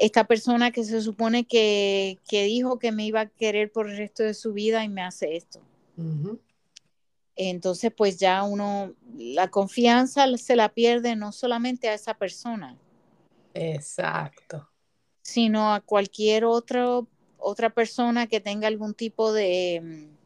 esta 0.00 0.24
persona 0.24 0.70
que 0.70 0.82
se 0.82 1.02
supone 1.02 1.44
que, 1.44 2.18
que 2.26 2.44
dijo 2.44 2.78
que 2.78 2.90
me 2.90 3.04
iba 3.04 3.20
a 3.20 3.26
querer 3.26 3.70
por 3.70 3.88
el 3.88 3.98
resto 3.98 4.22
de 4.22 4.32
su 4.32 4.54
vida 4.54 4.82
y 4.82 4.88
me 4.88 5.02
hace 5.02 5.36
esto. 5.36 5.60
Entonces, 7.36 7.92
pues 7.94 8.18
ya 8.18 8.42
uno, 8.42 8.94
la 9.18 9.48
confianza 9.48 10.26
se 10.38 10.56
la 10.56 10.70
pierde 10.70 11.16
no 11.16 11.32
solamente 11.32 11.90
a 11.90 11.94
esa 11.94 12.14
persona, 12.14 12.78
Exacto. 13.52 14.66
sino 15.20 15.74
a 15.74 15.80
cualquier 15.80 16.46
otro, 16.46 17.06
otra 17.36 17.68
persona 17.68 18.26
que 18.26 18.40
tenga 18.40 18.68
algún 18.68 18.94
tipo 18.94 19.34
de 19.34 19.80
mm, 19.82 20.16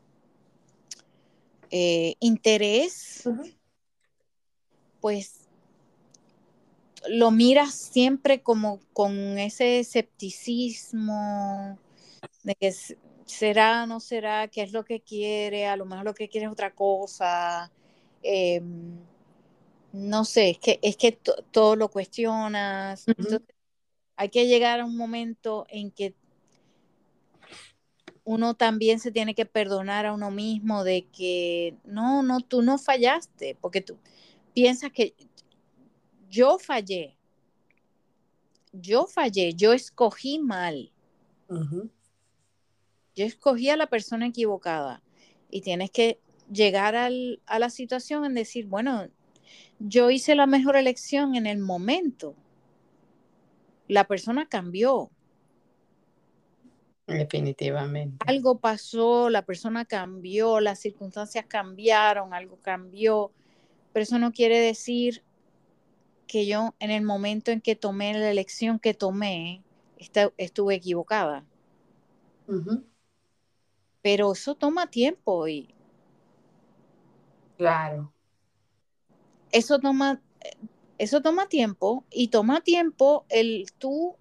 eh, 1.71 2.15
interés, 2.21 3.29
pues 5.01 5.44
lo 7.09 7.31
miras 7.31 7.75
siempre 7.75 8.43
como 8.43 8.81
con 8.93 9.39
ese 9.39 9.81
escepticismo 9.81 11.79
de 12.43 12.55
que 12.55 12.73
será, 13.27 13.87
no 13.87 14.01
será, 14.01 14.49
qué 14.49 14.63
es 14.63 14.73
lo 14.73 14.85
que 14.85 15.01
quiere, 15.01 15.67
a 15.67 15.77
lo 15.77 15.87
mejor 15.87 16.05
lo 16.05 16.15
que 16.15 16.29
quiere 16.29 16.47
es 16.47 16.53
otra 16.53 16.75
cosa. 16.75 17.71
eh, 18.23 18.61
no 19.93 20.25
sé, 20.25 20.51
es 20.51 20.59
que, 20.59 20.79
es 20.83 20.97
que 20.97 21.13
to- 21.13 21.43
todo 21.53 21.77
lo 21.77 21.89
cuestionas. 21.89 23.07
Entonces, 23.07 23.43
hay 24.17 24.29
que 24.29 24.47
llegar 24.47 24.81
a 24.81 24.85
un 24.85 24.97
momento 24.97 25.67
en 25.69 25.91
que 25.91 26.15
uno 28.25 28.55
también 28.55 28.99
se 29.01 29.13
tiene 29.13 29.35
que 29.35 29.47
perdonar 29.47 30.07
a 30.07 30.13
uno 30.15 30.31
mismo 30.31 30.83
de 30.83 31.07
que 31.07 31.77
no, 31.85 32.23
no, 32.23 32.41
tú 32.41 32.63
no 32.63 32.79
fallaste, 32.79 33.57
porque 33.61 33.83
tú 33.83 33.99
piensas 34.55 34.91
que 34.93 35.15
yo 36.35 36.59
fallé, 36.59 37.17
yo 38.73 39.07
fallé, 39.07 39.55
yo 39.55 39.73
escogí 39.73 40.41
mal, 40.41 40.91
yo 43.15 43.25
escogí 43.25 43.71
a 43.71 43.77
la 43.77 43.87
persona 43.87 44.27
equivocada. 44.27 45.01
Y 45.49 45.61
tienes 45.61 45.91
que 45.93 46.19
llegar 46.51 46.97
al- 46.97 47.41
a 47.47 47.61
la 47.61 47.71
situación 47.71 48.25
en 48.25 48.35
decir, 48.35 48.67
bueno, 48.67 49.09
yo 49.79 50.11
hice 50.11 50.35
la 50.35 50.47
mejor 50.47 50.75
elección 50.77 51.37
en 51.37 51.47
el 51.47 51.59
momento, 51.59 52.35
la 53.87 54.05
persona 54.09 54.49
cambió, 54.49 55.11
Definitivamente. 57.07 58.25
algo 58.27 58.59
pasó, 58.59 59.29
la 59.31 59.43
persona 59.43 59.85
cambió, 59.85 60.59
las 60.59 60.81
circunstancias 60.81 61.45
cambiaron, 61.47 62.33
algo 62.35 62.59
cambió, 62.63 63.31
pero 63.93 64.03
eso 64.03 64.19
no 64.19 64.33
quiere 64.33 64.59
decir 64.59 65.23
que 66.27 66.47
yo 66.47 66.75
en 66.79 66.91
el 66.91 67.03
momento 67.03 67.51
en 67.51 67.61
que 67.61 67.77
tomé 67.77 68.13
la 68.15 68.31
elección 68.31 68.79
que 68.79 68.95
tomé, 68.95 69.63
esta- 69.99 70.33
estuve 70.37 70.75
equivocada. 70.77 71.45
Pero 74.03 74.33
eso 74.33 74.55
toma 74.55 74.91
tiempo 74.91 75.49
y 75.49 75.75
Claro. 77.57 78.13
eso 79.53 79.79
toma, 79.79 80.21
eso 80.99 81.23
toma 81.23 81.49
tiempo 81.49 82.05
y 82.11 82.29
toma 82.29 82.61
tiempo 82.61 83.25
el 83.29 83.67
tú 83.79 84.17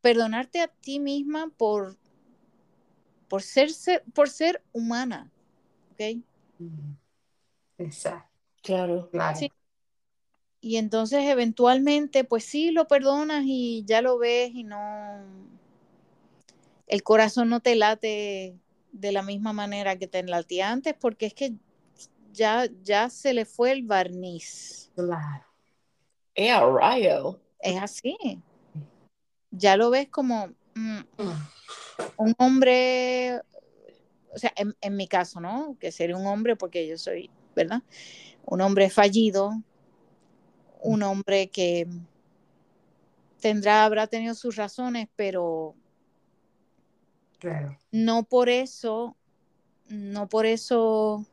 perdonarte 0.00 0.60
a 0.60 0.68
ti 0.68 0.98
misma 1.00 1.50
por, 1.56 1.96
por, 3.28 3.42
ser, 3.42 3.70
ser- 3.70 4.04
por 4.14 4.28
ser 4.28 4.62
humana. 4.72 5.30
¿ok? 5.92 6.22
Exacto. 7.78 8.30
Claro. 8.62 9.08
Claro. 9.10 9.38
Sí. 9.38 9.50
Y 10.64 10.78
entonces 10.78 11.24
eventualmente, 11.24 12.24
pues 12.24 12.42
sí, 12.46 12.70
lo 12.70 12.88
perdonas 12.88 13.42
y 13.44 13.84
ya 13.84 14.00
lo 14.00 14.16
ves 14.16 14.50
y 14.54 14.64
no, 14.64 14.78
el 16.86 17.02
corazón 17.02 17.50
no 17.50 17.60
te 17.60 17.74
late 17.74 18.56
de 18.90 19.12
la 19.12 19.22
misma 19.22 19.52
manera 19.52 19.98
que 19.98 20.06
te 20.06 20.22
latía 20.22 20.70
antes 20.70 20.94
porque 20.98 21.26
es 21.26 21.34
que 21.34 21.52
ya, 22.32 22.66
ya 22.82 23.10
se 23.10 23.34
le 23.34 23.44
fue 23.44 23.72
el 23.72 23.82
barniz. 23.82 24.90
Claro. 24.94 25.44
Rayo. 26.34 27.38
Es 27.60 27.82
así. 27.82 28.16
Ya 29.50 29.76
lo 29.76 29.90
ves 29.90 30.08
como, 30.08 30.48
Mm. 30.74 31.02
un 32.16 32.34
hombre, 32.38 33.38
o 34.32 34.38
sea, 34.38 34.52
en, 34.56 34.74
en 34.80 34.96
mi 34.96 35.08
caso, 35.08 35.40
¿no? 35.40 35.76
Que 35.78 35.92
sería 35.92 36.16
un 36.16 36.26
hombre 36.26 36.56
porque 36.56 36.88
yo 36.88 36.96
soy, 36.96 37.30
¿verdad? 37.54 37.82
Un 38.46 38.62
hombre 38.62 38.88
fallido, 38.88 39.62
un 40.84 41.02
hombre 41.02 41.48
que 41.48 41.88
tendrá, 43.40 43.84
habrá 43.84 44.06
tenido 44.06 44.34
sus 44.34 44.56
razones, 44.56 45.08
pero 45.16 45.74
Claro. 47.38 47.78
no 47.90 48.22
por 48.24 48.48
eso, 48.48 49.16
no 49.88 50.28
por 50.28 50.46
eso 50.46 51.26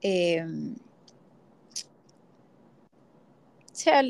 eh, 0.00 0.44
o 3.72 3.74
sea, 3.74 4.02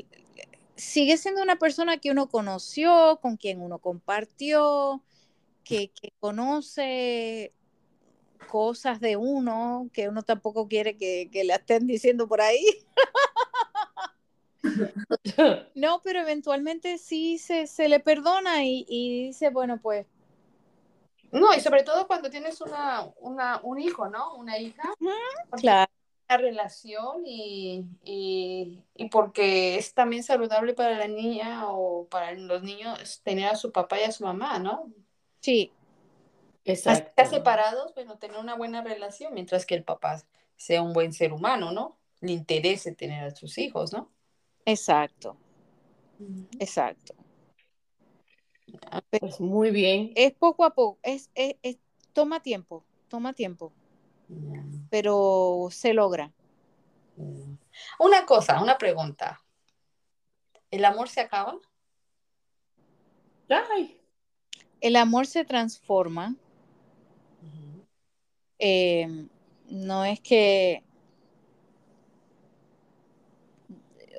sigue 0.76 1.16
siendo 1.16 1.42
una 1.42 1.56
persona 1.56 1.98
que 1.98 2.10
uno 2.10 2.28
conoció, 2.28 3.18
con 3.22 3.36
quien 3.36 3.60
uno 3.60 3.78
compartió, 3.78 5.02
que, 5.64 5.88
que 5.88 6.12
conoce 6.20 7.52
cosas 8.48 8.98
de 9.00 9.16
uno 9.16 9.90
que 9.92 10.08
uno 10.08 10.22
tampoco 10.22 10.68
quiere 10.68 10.96
que, 10.96 11.28
que 11.30 11.44
le 11.44 11.54
estén 11.54 11.86
diciendo 11.86 12.26
por 12.26 12.40
ahí. 12.40 12.64
No, 15.74 16.02
pero 16.02 16.20
eventualmente 16.20 16.98
sí 16.98 17.38
se, 17.38 17.66
se 17.66 17.88
le 17.88 18.00
perdona 18.00 18.64
y, 18.64 18.84
y 18.88 19.28
dice, 19.28 19.50
bueno, 19.50 19.80
pues 19.80 20.06
No, 21.30 21.54
y 21.54 21.60
sobre 21.60 21.82
todo 21.84 22.06
cuando 22.06 22.30
tienes 22.30 22.60
una, 22.60 23.06
una, 23.20 23.60
un 23.62 23.78
hijo, 23.80 24.08
¿no? 24.08 24.34
Una 24.36 24.58
hija. 24.58 24.82
porque 25.50 25.62
claro, 25.62 25.92
Una 26.28 26.38
relación 26.38 27.22
y, 27.26 27.86
y, 28.04 28.84
y 28.94 29.08
porque 29.10 29.78
es 29.78 29.94
también 29.94 30.22
saludable 30.24 30.74
para 30.74 30.98
la 30.98 31.08
niña 31.08 31.68
o 31.68 32.08
para 32.08 32.32
los 32.34 32.62
niños 32.62 33.22
tener 33.24 33.48
a 33.50 33.56
su 33.56 33.72
papá 33.72 34.00
y 34.00 34.04
a 34.04 34.12
su 34.12 34.24
mamá, 34.24 34.58
¿no? 34.58 34.92
sí, 35.40 35.72
Exacto. 36.64 37.24
separados, 37.26 37.94
bueno, 37.94 38.18
tener 38.18 38.38
una 38.38 38.54
buena 38.54 38.82
relación, 38.82 39.34
mientras 39.34 39.66
que 39.66 39.74
el 39.74 39.84
papá 39.84 40.22
sea 40.56 40.82
un 40.82 40.92
buen 40.92 41.12
ser 41.12 41.32
humano, 41.32 41.72
¿no? 41.72 41.98
Le 42.20 42.32
interese 42.32 42.94
tener 42.94 43.24
a 43.24 43.30
sus 43.34 43.58
hijos, 43.58 43.92
¿no? 43.92 44.12
Exacto, 44.72 45.36
exacto. 46.58 47.14
Pues 49.10 49.40
muy 49.40 49.70
bien. 49.70 50.12
Es 50.14 50.32
poco 50.34 50.64
a 50.64 50.70
poco, 50.74 50.98
es, 51.02 51.30
es- 51.34 51.56
es- 51.62 51.78
toma 52.12 52.40
tiempo, 52.40 52.84
toma 53.08 53.32
tiempo, 53.32 53.72
pero 54.90 55.68
se 55.70 55.94
logra. 55.94 56.32
Una 57.98 58.26
cosa, 58.26 58.60
una 58.62 58.76
pregunta. 58.78 59.40
¿El 60.70 60.84
amor 60.84 61.08
se 61.08 61.20
acaba? 61.20 61.58
Ay, 63.48 64.00
El 64.80 64.96
amor 64.96 65.26
se 65.26 65.44
transforma, 65.44 66.36
eh, 68.58 69.26
no 69.70 70.04
es 70.04 70.20
que, 70.20 70.82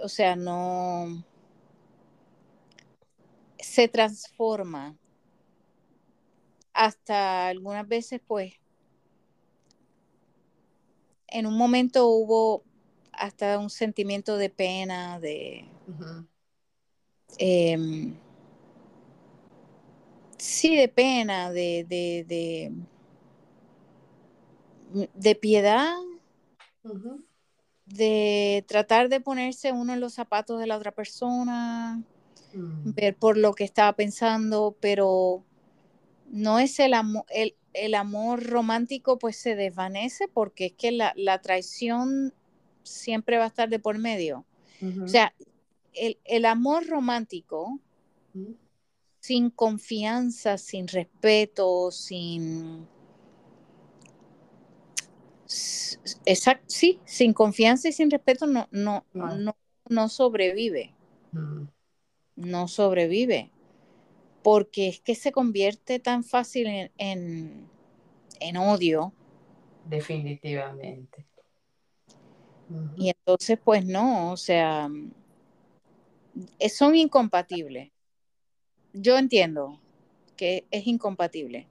o 0.02 0.10
sea, 0.10 0.36
no, 0.36 1.24
se 3.60 3.88
transforma. 3.88 4.98
Hasta 6.74 7.48
algunas 7.48 7.88
veces, 7.88 8.22
pues, 8.26 8.54
en 11.28 11.46
un 11.46 11.58
momento 11.58 12.08
hubo 12.08 12.64
hasta 13.12 13.60
un 13.60 13.70
sentimiento 13.70 14.38
de 14.38 14.50
pena, 14.50 15.20
de, 15.20 15.66
em, 17.38 18.16
sí, 20.38 20.76
de 20.76 20.88
pena, 20.88 21.52
de, 21.52 21.86
de, 21.88 22.26
de, 24.94 25.08
de 25.14 25.36
piedad. 25.36 25.96
De 27.94 28.64
tratar 28.68 29.10
de 29.10 29.20
ponerse 29.20 29.72
uno 29.72 29.94
en 29.94 30.00
los 30.00 30.14
zapatos 30.14 30.60
de 30.60 30.68
la 30.68 30.78
otra 30.78 30.92
persona, 30.92 32.02
Mm. 32.54 32.92
ver 32.96 33.16
por 33.16 33.38
lo 33.38 33.54
que 33.54 33.64
estaba 33.64 33.94
pensando, 33.94 34.76
pero 34.80 35.44
no 36.32 36.60
es 36.60 36.80
el 36.80 36.94
amor, 36.94 37.26
el, 37.30 37.56
el 37.74 37.94
amor 37.96 38.44
romántico 38.44 39.20
pues 39.20 39.38
se 39.38 39.56
desvanece 39.56 40.28
porque 40.28 40.68
es 40.68 40.74
que 40.74 40.92
la, 40.92 41.14
la 41.16 41.42
traición 41.42 42.34
siempre 42.84 43.38
va 43.38 43.44
a 43.44 43.48
estar 43.48 43.70
de 43.70 43.80
por 43.80 43.98
medio. 44.00 44.46
O 45.04 45.08
sea, 45.08 45.34
el, 45.94 46.18
el 46.24 46.46
amor 46.46 46.88
romántico 46.88 47.80
Ujú. 48.34 48.56
sin 49.20 49.50
confianza, 49.50 50.58
sin 50.58 50.88
respeto, 50.88 51.92
sin... 51.92 52.88
Exacto, 56.26 56.66
sí, 56.68 57.00
sin 57.06 57.34
confianza 57.34 57.88
y 57.90 57.92
sin 57.92 58.12
respeto 58.12 58.46
no, 58.46 58.68
no, 58.72 59.06
No. 59.14 59.36
no, 59.36 59.58
no 59.90 60.10
sobrevive, 60.10 60.94
Mm. 61.32 61.64
no 62.36 62.68
sobrevive, 62.68 63.52
porque 64.44 64.90
es 64.90 65.00
que 65.00 65.16
se 65.16 65.32
convierte 65.32 66.00
tan 66.00 66.24
fácil 66.24 66.68
en, 66.68 66.92
en, 66.98 67.68
en 68.40 68.58
odio 68.58 69.14
Definitivamente. 69.86 71.26
Y 72.96 73.10
entonces 73.10 73.58
pues 73.64 73.86
no, 73.86 74.32
o 74.32 74.38
sea, 74.38 74.90
son 76.70 76.96
incompatibles. 76.96 77.92
Yo 78.94 79.18
entiendo 79.18 79.80
que 80.36 80.66
es 80.70 80.86
incompatible. 80.86 81.68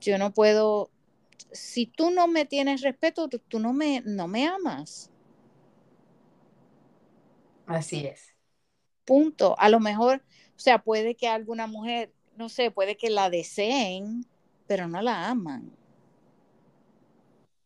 Yo 0.00 0.18
no 0.18 0.32
puedo, 0.32 0.90
si 1.52 1.86
tú 1.86 2.10
no 2.10 2.26
me 2.28 2.44
tienes 2.44 2.82
respeto, 2.82 3.28
tú, 3.28 3.38
tú 3.38 3.58
no 3.58 3.72
me, 3.72 4.02
no 4.04 4.28
me 4.28 4.46
amas. 4.46 5.10
Así 7.66 8.06
es. 8.06 8.34
Punto. 9.04 9.54
A 9.58 9.68
lo 9.68 9.80
mejor, 9.80 10.22
o 10.56 10.58
sea, 10.58 10.82
puede 10.82 11.14
que 11.14 11.28
alguna 11.28 11.66
mujer, 11.66 12.12
no 12.36 12.48
sé, 12.48 12.70
puede 12.70 12.96
que 12.96 13.10
la 13.10 13.30
deseen, 13.30 14.24
pero 14.66 14.88
no 14.88 15.02
la 15.02 15.28
aman. 15.28 15.70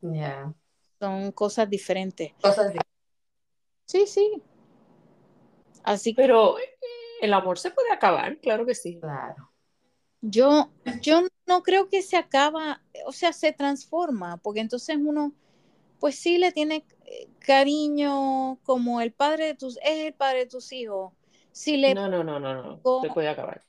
Ya. 0.00 0.52
Son 0.98 1.32
cosas 1.32 1.70
diferentes. 1.70 2.32
Cosas 2.40 2.72
de... 2.72 2.80
Sí, 3.86 4.06
sí. 4.06 4.42
Así 5.84 6.14
que 6.14 6.22
pero 6.22 6.58
eh, 6.58 6.62
el 7.20 7.32
amor 7.32 7.58
se 7.58 7.70
puede 7.70 7.92
acabar, 7.92 8.38
claro 8.38 8.66
que 8.66 8.74
sí. 8.74 8.98
Claro. 9.00 9.50
yo, 10.20 10.70
yo 11.00 11.22
no 11.22 11.28
creo 11.62 11.88
que 11.88 12.02
se 12.02 12.16
acaba, 12.16 12.82
o 13.06 13.12
sea, 13.12 13.32
se 13.32 13.52
transforma, 13.52 14.36
porque 14.38 14.60
entonces 14.60 14.96
uno, 14.98 15.32
pues 16.00 16.16
sí 16.16 16.38
le 16.38 16.52
tiene 16.52 16.84
eh, 17.06 17.28
cariño 17.40 18.58
como 18.64 19.00
el 19.00 19.12
padre 19.12 19.46
de 19.46 19.54
tus, 19.54 19.76
es 19.78 20.06
el 20.06 20.14
padre 20.14 20.40
de 20.40 20.46
tus 20.46 20.72
hijos. 20.72 21.12
Si 21.52 21.76
le 21.76 21.94
No, 21.94 22.08
no, 22.08 22.24
no, 22.24 22.40
no, 22.40 22.54
no. 22.62 22.80
Go- 22.82 23.02
Se 23.02 23.10
puede 23.10 23.28
acabar. 23.28 23.62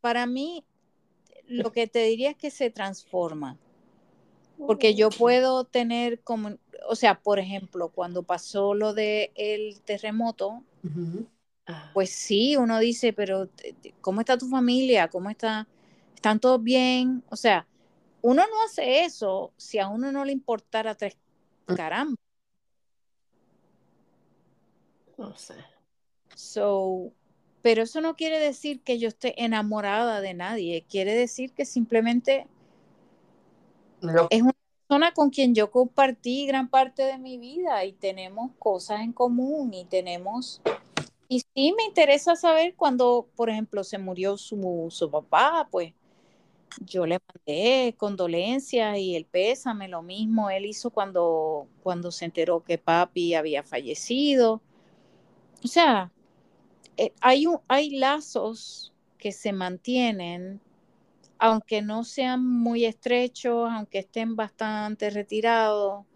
para 0.00 0.26
mí, 0.26 0.64
lo 1.48 1.72
que 1.72 1.86
te 1.86 2.04
diría 2.04 2.30
es 2.30 2.36
que 2.36 2.50
se 2.50 2.70
transforma. 2.70 3.58
Porque 4.66 4.94
yo 4.94 5.10
puedo 5.10 5.64
tener 5.64 6.20
como, 6.20 6.50
o 6.88 6.94
sea, 6.94 7.20
por 7.20 7.38
ejemplo, 7.40 7.88
cuando 7.88 8.22
pasó 8.22 8.74
lo 8.74 8.94
de 8.94 9.32
el 9.34 9.80
terremoto. 9.80 10.62
Ah, 11.66 11.90
pues 11.92 12.10
sí, 12.10 12.56
uno 12.56 12.78
dice, 12.78 13.12
pero 13.12 13.46
te- 13.48 13.72
te- 13.74 13.94
¿cómo 14.00 14.20
está 14.20 14.38
tu 14.38 14.48
familia? 14.48 15.08
¿Cómo 15.08 15.30
está? 15.30 15.66
¿Están 16.22 16.38
todos 16.38 16.62
bien? 16.62 17.24
O 17.30 17.36
sea, 17.36 17.66
uno 18.20 18.44
no 18.46 18.62
hace 18.64 19.02
eso 19.02 19.52
si 19.56 19.80
a 19.80 19.88
uno 19.88 20.12
no 20.12 20.24
le 20.24 20.30
importara 20.30 20.94
tres 20.94 21.16
caramba. 21.74 22.14
no 25.18 25.36
sé. 25.36 25.56
So, 26.36 27.10
pero 27.60 27.82
eso 27.82 28.00
no 28.00 28.14
quiere 28.14 28.38
decir 28.38 28.82
que 28.82 29.00
yo 29.00 29.08
esté 29.08 29.42
enamorada 29.42 30.20
de 30.20 30.32
nadie, 30.32 30.86
quiere 30.88 31.12
decir 31.12 31.54
que 31.54 31.64
simplemente 31.64 32.46
es 34.30 34.42
una 34.42 34.54
persona 34.86 35.12
con 35.14 35.30
quien 35.30 35.56
yo 35.56 35.72
compartí 35.72 36.46
gran 36.46 36.68
parte 36.68 37.02
de 37.02 37.18
mi 37.18 37.36
vida 37.36 37.84
y 37.84 37.94
tenemos 37.94 38.52
cosas 38.60 39.00
en 39.00 39.12
común 39.12 39.74
y 39.74 39.86
tenemos... 39.86 40.62
Y 41.26 41.40
sí 41.40 41.74
me 41.76 41.82
interesa 41.82 42.36
saber 42.36 42.76
cuando, 42.76 43.26
por 43.34 43.50
ejemplo, 43.50 43.82
se 43.82 43.98
murió 43.98 44.36
su, 44.36 44.86
su 44.88 45.10
papá, 45.10 45.66
pues 45.68 45.94
yo 46.80 47.06
le 47.06 47.18
mandé 47.26 47.94
condolencias 47.96 48.98
y 48.98 49.16
el 49.16 49.24
pésame, 49.26 49.88
lo 49.88 50.02
mismo 50.02 50.50
él 50.50 50.66
hizo 50.66 50.90
cuando, 50.90 51.68
cuando 51.82 52.10
se 52.10 52.24
enteró 52.24 52.64
que 52.64 52.78
papi 52.78 53.34
había 53.34 53.62
fallecido. 53.62 54.62
O 55.64 55.68
sea, 55.68 56.10
eh, 56.96 57.12
hay, 57.20 57.46
hay 57.68 57.90
lazos 57.90 58.92
que 59.18 59.32
se 59.32 59.52
mantienen 59.52 60.60
aunque 61.44 61.82
no 61.82 62.04
sean 62.04 62.46
muy 62.46 62.84
estrechos, 62.84 63.68
aunque 63.68 63.98
estén 63.98 64.36
bastante 64.36 65.10
retirados, 65.10 66.06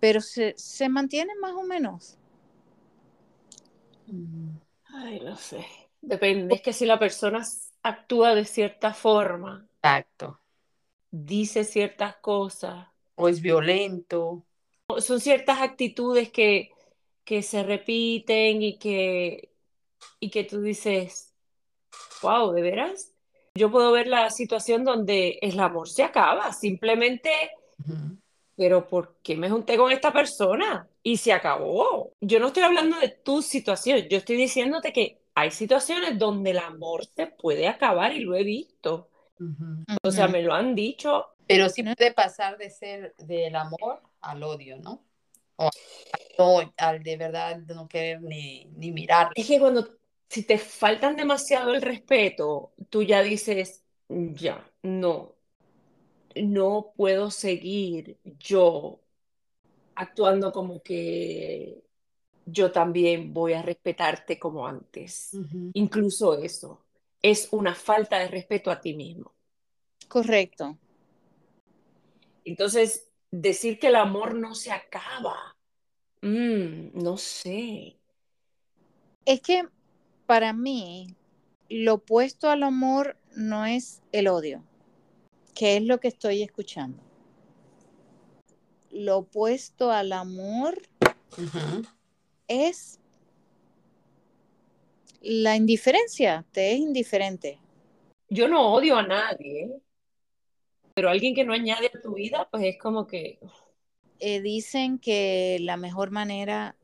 pero 0.00 0.20
se, 0.20 0.54
se 0.56 0.88
mantienen 0.88 1.38
más 1.38 1.52
o 1.52 1.62
menos. 1.62 2.18
Mm. 4.08 4.56
Ay, 4.86 5.20
no 5.20 5.36
sé. 5.36 5.64
Depende. 6.00 6.56
Es 6.56 6.62
que 6.62 6.72
si 6.72 6.84
la 6.84 6.98
persona 6.98 7.44
actúa 7.88 8.34
de 8.34 8.44
cierta 8.44 8.94
forma, 8.94 9.66
Exacto. 9.82 10.40
dice 11.10 11.64
ciertas 11.64 12.16
cosas, 12.16 12.86
O 13.16 13.28
es 13.28 13.40
violento. 13.40 14.44
son 14.98 15.20
ciertas 15.20 15.60
actitudes 15.60 16.30
que, 16.30 16.70
que 17.24 17.42
se 17.42 17.62
repiten 17.62 18.62
y 18.62 18.78
que, 18.78 19.50
y 20.20 20.30
que 20.30 20.44
tú 20.44 20.60
dices, 20.62 21.34
wow, 22.22 22.52
¿de 22.52 22.62
veras? 22.62 23.12
Yo 23.54 23.70
puedo 23.70 23.90
ver 23.92 24.06
la 24.06 24.30
situación 24.30 24.84
donde 24.84 25.38
el 25.42 25.58
amor 25.58 25.88
se 25.88 26.04
acaba, 26.04 26.52
simplemente, 26.52 27.30
pero 28.56 28.86
¿por 28.88 29.16
qué 29.22 29.36
me 29.36 29.50
junté 29.50 29.76
con 29.76 29.90
esta 29.92 30.12
persona? 30.12 30.88
Y 31.02 31.16
se 31.16 31.32
acabó. 31.32 32.12
Yo 32.20 32.38
no 32.40 32.48
estoy 32.48 32.62
hablando 32.64 32.98
de 32.98 33.08
tu 33.08 33.42
situación, 33.42 34.00
yo 34.08 34.18
estoy 34.18 34.36
diciéndote 34.36 34.92
que 34.92 35.17
hay 35.38 35.50
situaciones 35.52 36.18
donde 36.18 36.50
el 36.50 36.58
amor 36.58 37.06
se 37.06 37.28
puede 37.28 37.68
acabar 37.68 38.12
y 38.12 38.20
lo 38.20 38.34
he 38.34 38.42
visto. 38.42 39.08
O 40.02 40.10
sea, 40.10 40.26
me 40.26 40.42
lo 40.42 40.52
han 40.52 40.74
dicho. 40.74 41.26
Pero 41.46 41.68
sí 41.68 41.82
puede 41.82 42.12
pasar 42.12 42.58
de 42.58 42.70
ser 42.70 43.14
del 43.18 43.54
amor 43.54 44.02
al 44.20 44.42
odio, 44.42 44.78
¿no? 44.78 45.04
O 45.56 45.70
no, 46.38 46.72
al 46.76 47.02
de 47.02 47.16
verdad 47.16 47.58
no 47.58 47.88
querer 47.88 48.20
ni, 48.20 48.66
ni 48.76 48.90
mirar. 48.90 49.30
Es 49.34 49.46
que 49.46 49.60
cuando, 49.60 49.88
si 50.28 50.42
te 50.42 50.58
faltan 50.58 51.16
demasiado 51.16 51.72
el 51.72 51.82
respeto, 51.82 52.72
tú 52.90 53.02
ya 53.04 53.22
dices, 53.22 53.84
ya, 54.08 54.68
no, 54.82 55.36
no 56.34 56.92
puedo 56.96 57.30
seguir 57.30 58.18
yo 58.38 59.00
actuando 59.94 60.52
como 60.52 60.82
que 60.82 61.87
yo 62.50 62.72
también 62.72 63.32
voy 63.32 63.52
a 63.52 63.62
respetarte 63.62 64.38
como 64.38 64.66
antes. 64.66 65.32
Incluso 65.74 66.38
eso 66.38 66.84
es 67.22 67.48
una 67.50 67.74
falta 67.74 68.18
de 68.18 68.28
respeto 68.28 68.70
a 68.70 68.80
ti 68.80 68.94
mismo. 68.94 69.34
Correcto. 70.08 70.78
Entonces, 72.44 73.08
decir 73.30 73.78
que 73.78 73.88
el 73.88 73.96
amor 73.96 74.34
no 74.34 74.54
se 74.54 74.72
acaba, 74.72 75.56
mm, 76.22 77.02
no 77.02 77.16
sé. 77.18 77.98
Es 79.26 79.40
que 79.42 79.68
para 80.26 80.52
mí 80.52 81.14
lo 81.68 81.94
opuesto 81.94 82.48
al 82.48 82.62
amor 82.62 83.18
no 83.36 83.66
es 83.66 84.00
el 84.12 84.28
odio, 84.28 84.64
que 85.54 85.76
es 85.76 85.82
lo 85.82 86.00
que 86.00 86.08
estoy 86.08 86.42
escuchando. 86.42 87.02
Lo 88.90 89.18
opuesto 89.18 89.90
al 89.90 90.12
amor. 90.12 90.80
Es 92.48 92.98
la 95.20 95.56
indiferencia, 95.56 96.44
te 96.52 96.72
es 96.72 96.78
indiferente. 96.78 97.58
Yo 98.30 98.48
no 98.48 98.72
odio 98.72 98.96
a 98.96 99.02
nadie, 99.02 99.70
pero 100.94 101.10
alguien 101.10 101.34
que 101.34 101.44
no 101.44 101.52
añade 101.52 101.90
a 101.94 102.00
tu 102.00 102.14
vida, 102.14 102.48
pues 102.50 102.64
es 102.64 102.78
como 102.78 103.06
que, 103.06 103.38
Eh, 104.20 104.40
dicen 104.40 104.98
que 104.98 105.58
la 105.60 105.76
mejor 105.76 106.10
manera, 106.10 106.74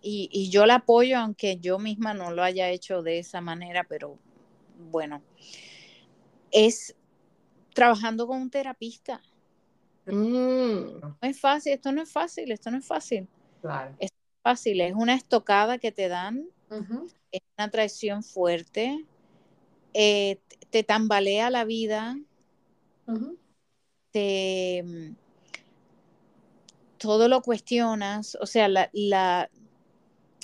y, 0.00 0.28
y 0.32 0.50
yo 0.50 0.66
la 0.66 0.76
apoyo, 0.76 1.18
aunque 1.18 1.58
yo 1.58 1.78
misma 1.78 2.14
no 2.14 2.32
lo 2.32 2.42
haya 2.42 2.68
hecho 2.70 3.02
de 3.02 3.20
esa 3.20 3.40
manera, 3.40 3.84
pero 3.84 4.18
bueno, 4.90 5.22
es 6.50 6.96
trabajando 7.74 8.26
con 8.26 8.42
un 8.42 8.50
terapista. 8.50 9.22
mm, 10.06 11.00
No 11.00 11.16
es 11.22 11.40
fácil, 11.40 11.72
esto 11.74 11.92
no 11.92 12.02
es 12.02 12.10
fácil, 12.10 12.50
esto 12.50 12.70
no 12.70 12.78
es 12.78 12.86
fácil. 12.86 13.28
Claro. 13.60 13.94
Fácil, 14.42 14.80
es 14.80 14.94
una 14.94 15.14
estocada 15.14 15.78
que 15.78 15.92
te 15.92 16.08
dan, 16.08 16.48
es 17.30 17.40
una 17.56 17.70
traición 17.70 18.24
fuerte, 18.24 19.04
eh, 19.94 20.38
te 20.70 20.82
tambalea 20.82 21.48
la 21.50 21.64
vida, 21.64 22.18
te 24.10 24.84
todo 26.98 27.28
lo 27.28 27.42
cuestionas, 27.42 28.36
o 28.40 28.46
sea, 28.46 28.68
la, 28.68 28.90
la 28.92 29.50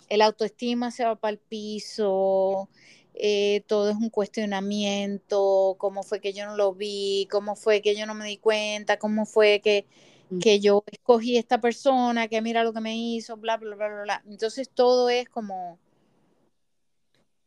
el 0.09 0.23
autoestima 0.23 0.91
se 0.91 1.05
va 1.05 1.17
para 1.17 1.33
el 1.33 1.39
piso, 1.39 2.69
eh, 3.15 3.63
todo 3.67 3.91
es 3.91 3.97
un 3.97 4.11
cuestionamiento, 4.11 5.77
cómo 5.79 6.03
fue 6.03 6.21
que 6.21 6.33
yo 6.33 6.47
no 6.47 6.57
lo 6.57 6.73
vi, 6.73 7.27
cómo 7.31 7.57
fue 7.57 7.83
que 7.83 7.97
yo 7.97 8.07
no 8.07 8.15
me 8.15 8.27
di 8.27 8.39
cuenta, 8.39 8.99
cómo 8.99 9.27
fue 9.27 9.61
que, 9.61 9.87
Mm. 9.87 10.18
Que 10.41 10.61
yo 10.61 10.85
escogí 10.87 11.37
esta 11.39 11.61
persona, 11.61 12.29
que 12.29 12.41
mira 12.43 12.65
lo 12.65 12.73
que 12.73 12.81
me 12.81 12.97
hizo, 12.97 13.37
bla, 13.37 13.57
bla, 13.57 13.75
bla, 13.77 13.89
bla, 13.89 14.03
bla. 14.03 14.23
Entonces 14.27 14.69
todo 14.71 15.09
es 15.09 15.29
como, 15.29 15.79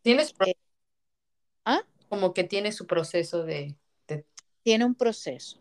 Tienes 0.02 0.34
Eh, 0.46 0.56
¿ah? 1.66 1.82
como 2.10 2.34
que 2.34 2.44
tiene 2.44 2.72
su 2.72 2.88
proceso 2.88 3.44
de, 3.44 3.76
de- 4.08 4.26
tiene 4.64 4.86
un 4.86 4.96
proceso, 4.96 5.60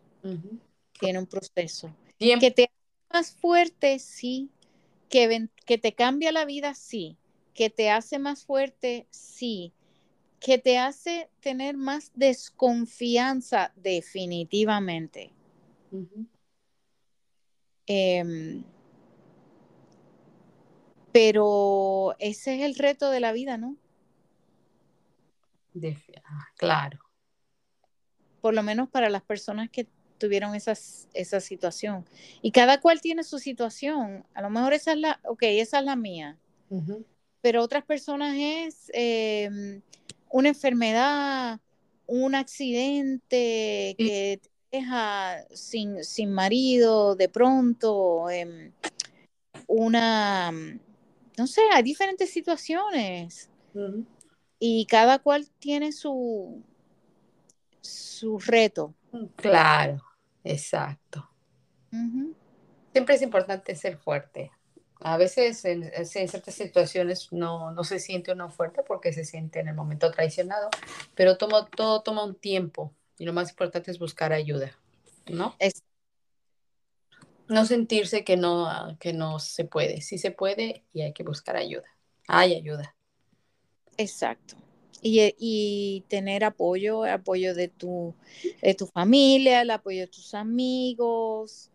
tiene 0.99 1.19
un 1.19 1.27
proceso. 1.27 1.95
Que 2.17 2.51
te 2.51 2.63
hace 2.63 2.73
más 3.11 3.31
fuerte, 3.33 3.99
sí. 3.99 4.49
Que, 5.09 5.49
que 5.65 5.77
te 5.77 5.93
cambia 5.93 6.31
la 6.31 6.45
vida, 6.45 6.73
sí. 6.73 7.17
Que 7.53 7.69
te 7.69 7.89
hace 7.89 8.17
más 8.19 8.45
fuerte, 8.45 9.07
sí. 9.09 9.73
Que 10.39 10.57
te 10.57 10.77
hace 10.77 11.29
tener 11.39 11.75
más 11.77 12.11
desconfianza, 12.15 13.73
definitivamente. 13.75 15.31
Ujú. 15.91 16.25
Em, 17.87 18.63
pero 21.11 22.15
ese 22.19 22.55
es 22.55 22.61
el 22.61 22.75
reto 22.75 23.09
de 23.09 23.19
la 23.19 23.31
vida, 23.31 23.57
¿no? 23.57 23.75
De- 25.73 25.97
ah, 26.25 26.47
claro. 26.57 26.99
Por 28.41 28.53
lo 28.53 28.63
menos 28.63 28.89
para 28.89 29.09
las 29.09 29.21
personas 29.21 29.69
que 29.69 29.87
tuvieron 30.17 30.55
esas, 30.55 31.07
esa 31.13 31.39
situación. 31.39 32.05
Y 32.41 32.51
cada 32.51 32.79
cual 32.79 33.01
tiene 33.01 33.23
su 33.23 33.39
situación. 33.39 34.25
A 34.33 34.41
lo 34.41 34.49
mejor 34.49 34.73
esa 34.73 34.93
es 34.93 34.99
la, 34.99 35.19
ok, 35.23 35.43
esa 35.43 35.79
es 35.79 35.85
la 35.85 35.95
mía. 35.95 36.37
Ujú. 36.69 37.05
pero 37.41 37.63
otras 37.63 37.83
personas 37.83 38.33
es 38.37 38.89
eh, 38.93 39.81
una 40.29 40.47
enfermedad, 40.49 41.59
un 42.07 42.33
accidente 42.33 43.95
que 43.97 44.39
te 44.71 44.77
deja 44.77 45.45
sin, 45.53 46.03
sin 46.03 46.31
marido 46.31 47.15
de 47.15 47.29
pronto, 47.29 48.29
em, 48.29 48.71
una, 49.67 50.51
no 50.51 51.47
sé, 51.47 51.61
hay 51.73 51.83
diferentes 51.83 52.31
situaciones 52.31 53.49
y 54.59 54.85
cada 54.85 55.19
cual 55.19 55.49
tiene 55.59 55.91
su, 55.91 56.63
su 57.81 58.39
reto. 58.39 58.93
Claro, 59.35 60.01
exacto. 60.43 61.29
Siempre 62.91 63.15
es 63.15 63.21
importante 63.21 63.75
ser 63.75 63.97
fuerte. 63.97 64.51
A 65.03 65.17
veces 65.17 65.65
en, 65.65 65.91
en 65.93 66.05
ciertas 66.05 66.53
situaciones 66.53 67.29
no, 67.31 67.71
no 67.71 67.83
se 67.83 67.99
siente 67.99 68.33
uno 68.33 68.49
fuerte 68.49 68.83
porque 68.83 69.11
se 69.13 69.25
siente 69.25 69.59
en 69.59 69.67
el 69.67 69.75
momento 69.75 70.11
traicionado, 70.11 70.69
pero 71.15 71.37
toma, 71.37 71.67
todo 71.75 72.03
toma 72.03 72.23
un 72.23 72.35
tiempo 72.35 72.93
y 73.17 73.25
lo 73.25 73.33
más 73.33 73.49
importante 73.51 73.91
es 73.91 73.99
buscar 73.99 74.33
ayuda, 74.33 74.77
¿no? 75.27 75.55
Es- 75.59 75.83
No 77.47 77.65
sentirse 77.65 78.23
que 78.23 78.37
no, 78.37 78.97
que 78.99 79.11
no 79.13 79.39
se 79.39 79.65
puede. 79.65 80.01
Sí 80.01 80.17
se 80.17 80.31
puede 80.31 80.83
y 80.93 81.01
hay 81.01 81.11
que 81.13 81.23
buscar 81.23 81.57
ayuda. 81.57 81.87
Hay 82.27 82.53
ayuda. 82.55 82.95
Exacto. 83.97 84.55
Y, 85.01 85.35
y 85.37 86.01
tener 86.07 86.43
apoyo, 86.43 87.03
apoyo 87.03 87.53
de 87.53 87.67
tu, 87.67 88.13
de 88.61 88.73
tu 88.75 88.87
familia, 88.87 89.61
el 89.63 89.71
apoyo 89.71 90.01
de 90.01 90.07
tus 90.07 90.33
amigos, 90.33 91.71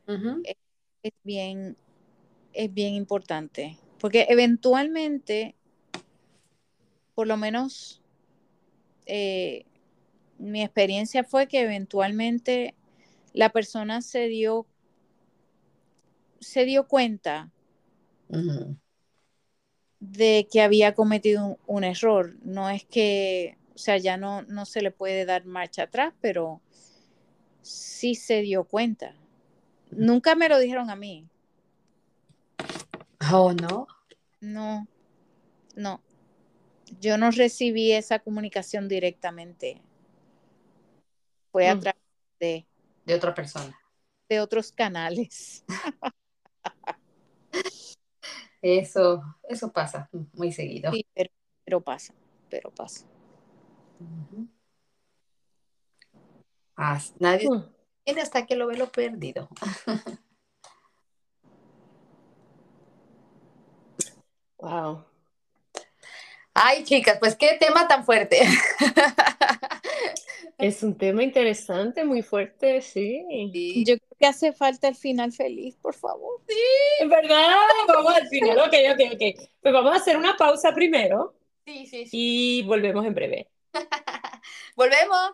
es 1.03 1.13
bien, 1.25 1.77
es 2.55 2.73
bien 2.73 2.95
importante. 2.95 3.77
Porque 3.99 4.27
eventualmente, 4.31 5.57
por 7.15 7.27
lo 7.27 7.37
menos 7.37 8.01
eh, 9.07 9.67
mi 10.39 10.63
experiencia 10.63 11.25
fue 11.25 11.47
que 11.47 11.63
eventualmente 11.63 12.75
la 13.33 13.51
persona 13.51 14.03
se 14.03 14.29
dio, 14.29 14.67
se 16.41 16.65
dio 16.65 16.87
cuenta 16.87 17.51
de 20.01 20.49
que 20.51 20.63
había 20.63 20.95
cometido 20.95 21.47
un, 21.47 21.59
un 21.67 21.85
error. 21.85 22.37
No 22.43 22.71
es 22.71 22.85
que, 22.85 23.57
o 23.75 23.79
sea, 23.79 23.99
ya 23.99 24.17
no, 24.17 24.43
no 24.43 24.67
se 24.67 24.83
le 24.83 24.91
puede 24.91 25.25
dar 25.25 25.45
marcha 25.45 25.85
atrás, 25.85 26.15
pero 26.21 26.61
sí 27.63 28.15
se 28.15 28.43
dio 28.43 28.65
cuenta. 28.65 29.15
Nunca 29.91 30.35
me 30.35 30.49
lo 30.49 30.59
dijeron 30.59 30.91
a 30.91 30.97
mí. 30.97 31.27
Oh, 33.33 33.53
no. 33.53 33.87
No, 34.41 34.87
no. 35.75 36.03
Yo 37.01 37.19
no 37.19 37.31
recibí 37.31 37.93
esa 37.93 38.21
comunicación 38.21 38.89
directamente. 38.89 39.83
Fue 41.57 41.69
a 41.71 41.75
Mm. 41.75 41.81
través 41.81 42.03
de, 42.39 42.67
De 43.07 43.15
otra 43.15 43.33
persona. 43.35 43.75
de 44.29 44.41
otros 44.41 44.71
canales. 44.73 45.65
Eso, 48.61 49.23
eso 49.49 49.73
pasa 49.73 50.11
muy 50.35 50.53
seguido. 50.53 50.93
Sí, 50.93 51.07
pero, 51.15 51.31
pero 51.65 51.81
pasa, 51.81 52.13
pero 52.51 52.71
pasa. 52.73 53.07
Ah, 56.77 57.01
nadie 57.21 57.49
tiene 58.05 58.21
hasta 58.21 58.45
que 58.45 58.55
lo 58.57 58.67
ve 58.67 58.77
lo 58.77 58.93
perdido. 58.93 59.49
Wow. 64.59 65.07
Ay, 66.59 66.85
chicas, 66.85 67.19
pues 67.21 67.37
qué 67.37 67.57
tema 67.61 67.87
tan 67.87 68.05
fuerte. 68.05 68.41
Es 70.59 70.83
un 70.83 70.97
tema 70.97 71.23
interesante, 71.23 72.03
muy 72.07 72.23
fuerte, 72.23 72.81
sí. 72.81 73.23
Sí. 73.53 73.85
Yo 73.85 73.99
creo 73.99 74.17
que 74.19 74.27
hace 74.27 74.53
falta 74.55 74.89
el 74.89 74.95
final 74.95 75.31
feliz, 75.31 75.77
por 75.77 75.95
favor. 75.95 76.41
Es 76.99 77.07
verdad, 77.07 77.57
vamos 77.87 78.15
al 78.15 78.27
final. 78.29 78.59
Ok, 78.61 78.73
ok, 78.95 79.01
ok. 79.13 79.51
Pues 79.61 79.75
vamos 79.75 79.93
a 79.93 79.97
hacer 79.97 80.17
una 80.17 80.35
pausa 80.35 80.75
primero 80.75 81.35
Sí, 81.67 81.87
sí, 81.87 82.07
sí. 82.07 82.11
y 82.11 82.63
volvemos 82.63 83.05
en 83.05 83.15
breve. 83.15 83.49
Volvemos. 84.77 85.33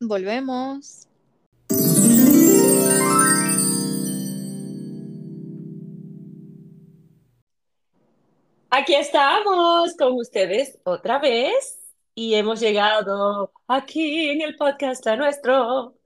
Volvemos. 0.00 1.08
Aquí 8.76 8.96
estamos 8.96 9.94
con 9.96 10.14
ustedes 10.14 10.80
otra 10.82 11.20
vez 11.20 11.78
y 12.12 12.34
hemos 12.34 12.58
llegado 12.58 13.52
aquí 13.68 14.30
en 14.30 14.42
el 14.42 14.56
podcast 14.56 15.06
a 15.06 15.14
nuestro 15.14 15.96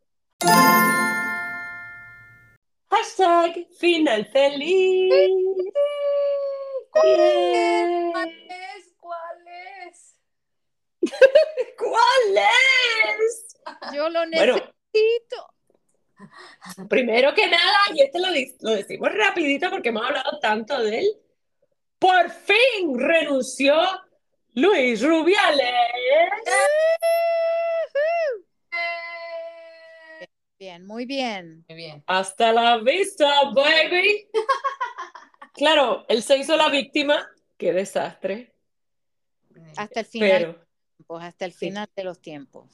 hashtag 2.91 3.67
final 3.81 4.27
feliz. 4.27 5.11
¿Cuál 6.93 7.09
es? 7.09 8.95
¿Cuál 8.99 9.49
es? 9.49 10.15
¿Cuál 11.79 12.37
es? 12.37 13.47
Yo 13.95 14.11
lo 14.11 14.21
Bueno, 14.31 14.57
necesito. 14.93 15.55
primero 16.91 17.33
que 17.33 17.47
nada, 17.47 17.79
y 17.95 18.03
este 18.03 18.19
lo, 18.19 18.29
lo 18.61 18.71
decimos 18.77 19.09
rapidito 19.15 19.71
porque 19.71 19.89
hemos 19.89 20.05
hablado 20.05 20.39
tanto 20.41 20.79
de 20.83 20.99
él. 20.99 21.19
Por 21.99 22.31
fin 22.31 22.99
renunció 22.99 23.75
Luis 24.55 25.03
Rubiales. 25.03 25.75
Bien, 30.59 30.85
muy 30.87 31.05
bien. 31.07 31.65
Muy 31.69 31.77
bien. 31.77 32.03
Hasta 32.07 32.53
la 32.53 32.79
vista, 32.79 33.45
baby. 33.55 34.29
Claro, 35.55 36.05
él 36.09 36.23
se 36.23 36.37
hizo 36.39 36.57
la 36.57 36.69
víctima. 36.69 37.29
Qué 37.57 37.73
desastre. 37.73 38.53
Hasta 39.77 40.01
el 40.01 40.07
final, 40.07 40.29
de 40.29 40.35
Pero 40.39 40.53
los 40.53 40.67
tiempos, 40.97 41.23
hasta 41.23 41.45
el 41.45 41.53
Sí. 41.53 41.59
final 41.67 41.89
de 41.95 42.05
los 42.05 42.21
tiempos. 42.21 42.71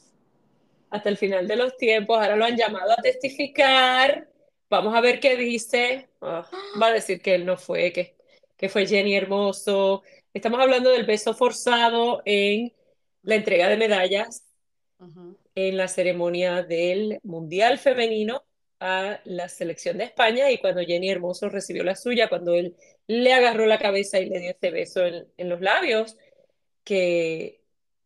hasta 0.90 1.08
el 1.08 1.16
final 1.16 1.48
de 1.48 1.56
los 1.56 1.76
tiempos, 1.76 2.16
ahora 2.18 2.36
lo 2.36 2.44
han 2.44 2.56
llamado 2.56 2.92
a 2.92 2.96
testificar. 3.02 4.28
Vamos 4.70 4.94
a 4.94 5.00
ver 5.00 5.18
qué 5.18 5.36
dice. 5.36 6.08
Ah, 6.20 6.48
va 6.80 6.86
a 6.86 6.92
decir 6.92 7.20
que 7.20 7.34
él 7.34 7.44
no 7.44 7.56
fue, 7.56 7.92
que, 7.92 8.16
que 8.64 8.70
fue 8.70 8.86
Jenny 8.86 9.14
Hermoso. 9.14 10.02
Estamos 10.32 10.58
hablando 10.58 10.88
del 10.88 11.04
beso 11.04 11.34
forzado 11.34 12.22
en 12.24 12.72
la 13.20 13.34
entrega 13.34 13.68
de 13.68 13.76
medallas 13.76 14.46
Ujú. 14.98 15.36
en 15.54 15.76
la 15.76 15.86
ceremonia 15.86 16.62
del 16.62 17.20
Mundial 17.24 17.78
Femenino 17.78 18.42
a 18.80 19.20
la 19.24 19.50
selección 19.50 19.98
de 19.98 20.04
España 20.04 20.50
y 20.50 20.56
cuando 20.56 20.80
Jenny 20.80 21.10
Hermoso 21.10 21.50
recibió 21.50 21.84
la 21.84 21.94
suya, 21.94 22.30
cuando 22.30 22.54
él 22.54 22.74
le 23.06 23.34
agarró 23.34 23.66
la 23.66 23.78
cabeza 23.78 24.18
y 24.18 24.30
le 24.30 24.40
dio 24.40 24.52
ese 24.52 24.70
beso 24.70 25.04
en, 25.04 25.28
en 25.36 25.48
los 25.50 25.60
labios, 25.60 26.16
que 26.84 27.60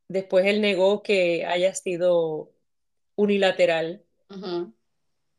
después 0.09 0.45
él 0.47 0.61
negó 0.61 1.05
que 1.05 1.47
haya 1.47 1.73
sido 1.73 2.51
unilateral 3.17 4.03
Ujú. 4.31 4.73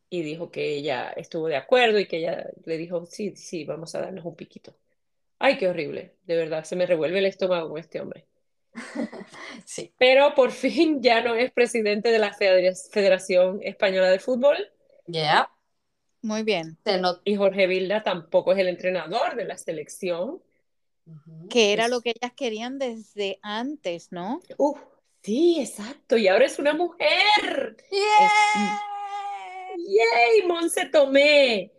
y 0.09 0.23
dijo 0.23 0.51
que 0.51 0.75
ella 0.75 1.09
estuvo 1.11 1.47
de 1.47 1.55
acuerdo 1.55 1.99
y 1.99 2.07
que 2.07 2.17
ella 2.17 2.49
le 2.65 2.77
dijo, 2.77 3.05
sí, 3.05 3.35
sí, 3.35 3.63
vamos 3.65 3.93
a 3.95 4.01
darnos 4.01 4.25
un 4.25 4.35
piquito. 4.35 4.75
Ay, 5.39 5.57
qué 5.57 5.67
horrible, 5.69 6.15
de 6.25 6.35
verdad, 6.35 6.63
se 6.65 6.75
me 6.75 6.85
revuelve 6.85 7.19
el 7.19 7.25
estómago 7.25 7.69
con 7.69 7.79
este 7.79 8.01
hombre. 8.01 8.27
Sí. 9.65 9.93
Pero 9.97 10.33
por 10.35 10.51
fin 10.51 11.01
ya 11.01 11.21
no 11.21 11.35
es 11.35 11.51
presidente 11.51 12.09
de 12.11 12.19
la 12.19 12.33
Federa- 12.33 12.73
Federación 12.91 13.59
Española 13.63 14.09
de 14.09 14.19
Fútbol 14.19 14.57
Ya. 15.07 15.49
Muy 16.21 16.43
bien. 16.43 16.77
Y 17.23 17.35
Jorge 17.35 17.65
Vilda 17.67 18.03
tampoco 18.03 18.51
es 18.51 18.59
el 18.59 18.67
entrenador 18.67 19.35
de 19.35 19.45
la 19.45 19.57
selección. 19.57 20.41
Que 21.49 21.73
era 21.73 21.87
lo 21.87 22.01
que 22.01 22.11
ellas 22.11 22.33
querían 22.35 22.77
desde 22.77 23.39
antes, 23.41 24.11
¿no? 24.11 24.41
Uf, 24.57 24.79
sí, 25.23 25.59
exacto, 25.61 26.17
y 26.17 26.27
ahora 26.27 26.45
es 26.45 26.59
una 26.59 26.73
mujer. 26.73 27.77
¡Yeah! 27.89 28.81
¡Yay! 29.77 30.47
Monse 30.47 30.85
Tomé. 30.85 31.71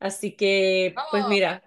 Así 0.00 0.32
que, 0.32 0.94
pues 1.10 1.28
mira, 1.28 1.62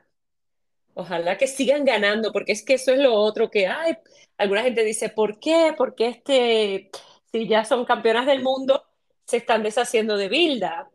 ojalá 0.95 1.38
que 1.38 1.47
sigan 1.47 1.86
ganando, 1.86 2.31
porque 2.31 2.53
es 2.53 2.63
que 2.63 2.73
eso 2.73 2.91
es 2.91 2.99
lo 2.99 3.13
otro 3.13 3.51
que 3.51 3.67
hay. 3.67 3.97
Alguna 4.38 4.63
gente 4.63 4.84
dice, 4.84 5.10
¿por 5.10 5.39
qué? 5.39 5.75
Porque 5.77 6.08
este, 6.08 6.89
si 7.31 7.47
ya 7.47 7.63
son 7.63 7.86
campeonas 7.86 8.25
del 8.25 8.41
mundo, 8.41 8.84
se 9.25 9.38
están 9.38 9.62
deshaciendo 9.62 10.17
de 10.17 10.29
Bilda. 10.29 10.89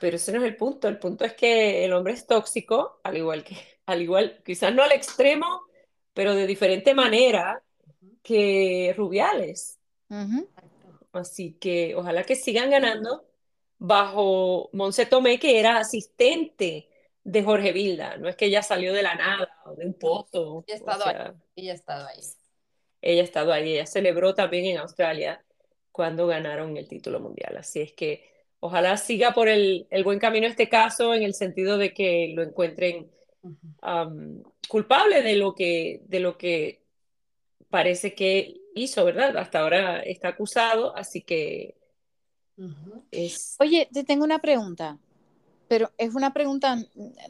Pero 0.00 0.16
ese 0.16 0.32
no 0.32 0.38
es 0.38 0.44
el 0.44 0.56
punto. 0.56 0.88
El 0.88 0.98
punto 0.98 1.24
es 1.24 1.34
que 1.34 1.84
el 1.84 1.92
hombre 1.92 2.14
es 2.14 2.26
tóxico, 2.26 3.00
al 3.02 3.16
igual 3.16 3.44
que, 3.44 3.56
al 3.86 4.02
igual, 4.02 4.40
quizás 4.44 4.72
no 4.72 4.82
al 4.82 4.92
extremo, 4.92 5.62
pero 6.14 6.34
de 6.34 6.46
diferente 6.46 6.94
manera 6.94 7.62
que 8.22 8.94
Rubiales. 8.96 9.78
Así 11.12 11.54
que 11.54 11.94
ojalá 11.96 12.22
que 12.22 12.36
sigan 12.36 12.70
ganando 12.70 13.24
bajo 13.78 14.70
Monse 14.72 15.06
Tomé, 15.06 15.38
que 15.38 15.58
era 15.58 15.78
asistente 15.78 16.87
de 17.30 17.42
Jorge 17.42 17.72
Vilda. 17.72 18.16
No 18.16 18.28
es 18.28 18.36
que 18.36 18.46
ella 18.46 18.62
salió 18.62 18.92
de 18.92 19.02
la 19.02 19.14
nada 19.14 19.48
o 19.66 19.74
de 19.74 19.86
un 19.86 19.94
pozo. 19.94 20.64
Y 20.66 20.72
ha 20.72 20.74
O 20.74 20.78
estado 20.78 21.02
sea, 21.04 21.34
Ella 21.56 21.72
ha 21.72 21.74
estado 21.74 22.06
ahí. 22.08 22.20
ella 23.02 23.22
ha 23.22 23.24
estado 23.24 23.52
ahí, 23.52 23.72
ella 23.74 23.86
celebró 23.86 24.34
también 24.34 24.64
en 24.66 24.78
Australia 24.78 25.44
cuando 25.92 26.26
ganaron 26.26 26.76
el 26.76 26.88
título 26.88 27.20
mundial. 27.20 27.56
Así 27.56 27.80
es 27.80 27.92
que 27.92 28.24
ojalá 28.60 28.96
siga 28.96 29.32
por 29.34 29.48
el, 29.48 29.86
el 29.90 30.04
buen 30.04 30.18
camino 30.18 30.46
este 30.46 30.68
caso 30.68 31.14
en 31.14 31.22
el 31.22 31.34
sentido 31.34 31.76
de 31.78 31.92
que 31.92 32.32
lo 32.34 32.42
encuentren 32.42 33.10
um, 33.82 34.42
culpable 34.68 35.22
de 35.22 35.36
lo 35.36 35.54
que, 35.54 36.00
de 36.06 36.20
lo 36.20 36.38
que 36.38 36.82
parece 37.68 38.14
que 38.14 38.56
hizo, 38.74 39.04
¿verdad? 39.04 39.36
Hasta 39.36 39.60
ahora 39.60 40.00
está 40.00 40.28
acusado, 40.28 40.96
así 40.96 41.22
que 41.22 41.76
es... 43.10 43.56
Oye, 43.60 43.88
te 43.92 44.04
tengo 44.04 44.24
una 44.24 44.38
pregunta, 44.40 44.98
pero 45.68 45.92
es 45.98 46.14
una 46.14 46.32
pregunta, 46.32 46.76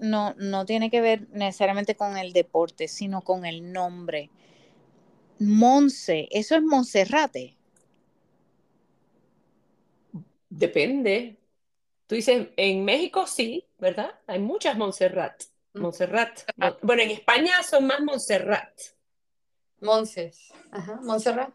no, 0.01 0.35
no 0.39 0.65
tiene 0.65 0.91
que 0.91 1.01
ver 1.01 1.29
necesariamente 1.31 1.97
con 1.97 2.17
el 2.17 2.33
deporte, 2.33 2.89
sino 2.89 3.23
con 3.23 3.45
el 3.45 3.73
nombre. 3.73 4.31
Monse, 5.41 6.29
eso 6.31 6.57
es 6.57 6.63
Monserrate. 6.63 7.57
Depende. 10.51 11.37
Tú 12.07 12.15
dices, 12.15 12.49
en 12.57 12.85
México 12.85 13.27
sí, 13.27 13.67
¿verdad? 13.79 14.11
Hay 14.27 14.39
muchas 14.39 14.77
Montserrat. 14.77 15.43
Mm. 15.75 15.81
Montserrat. 15.81 16.41
Mon- 16.57 16.77
Bueno, 16.83 17.03
en 17.03 17.11
España 17.11 17.63
son 17.63 17.87
más 17.87 18.01
Montserrat. 18.01 18.73
Monses. 19.81 20.53
Ajá. 20.73 21.01
Montserrat. 21.03 21.53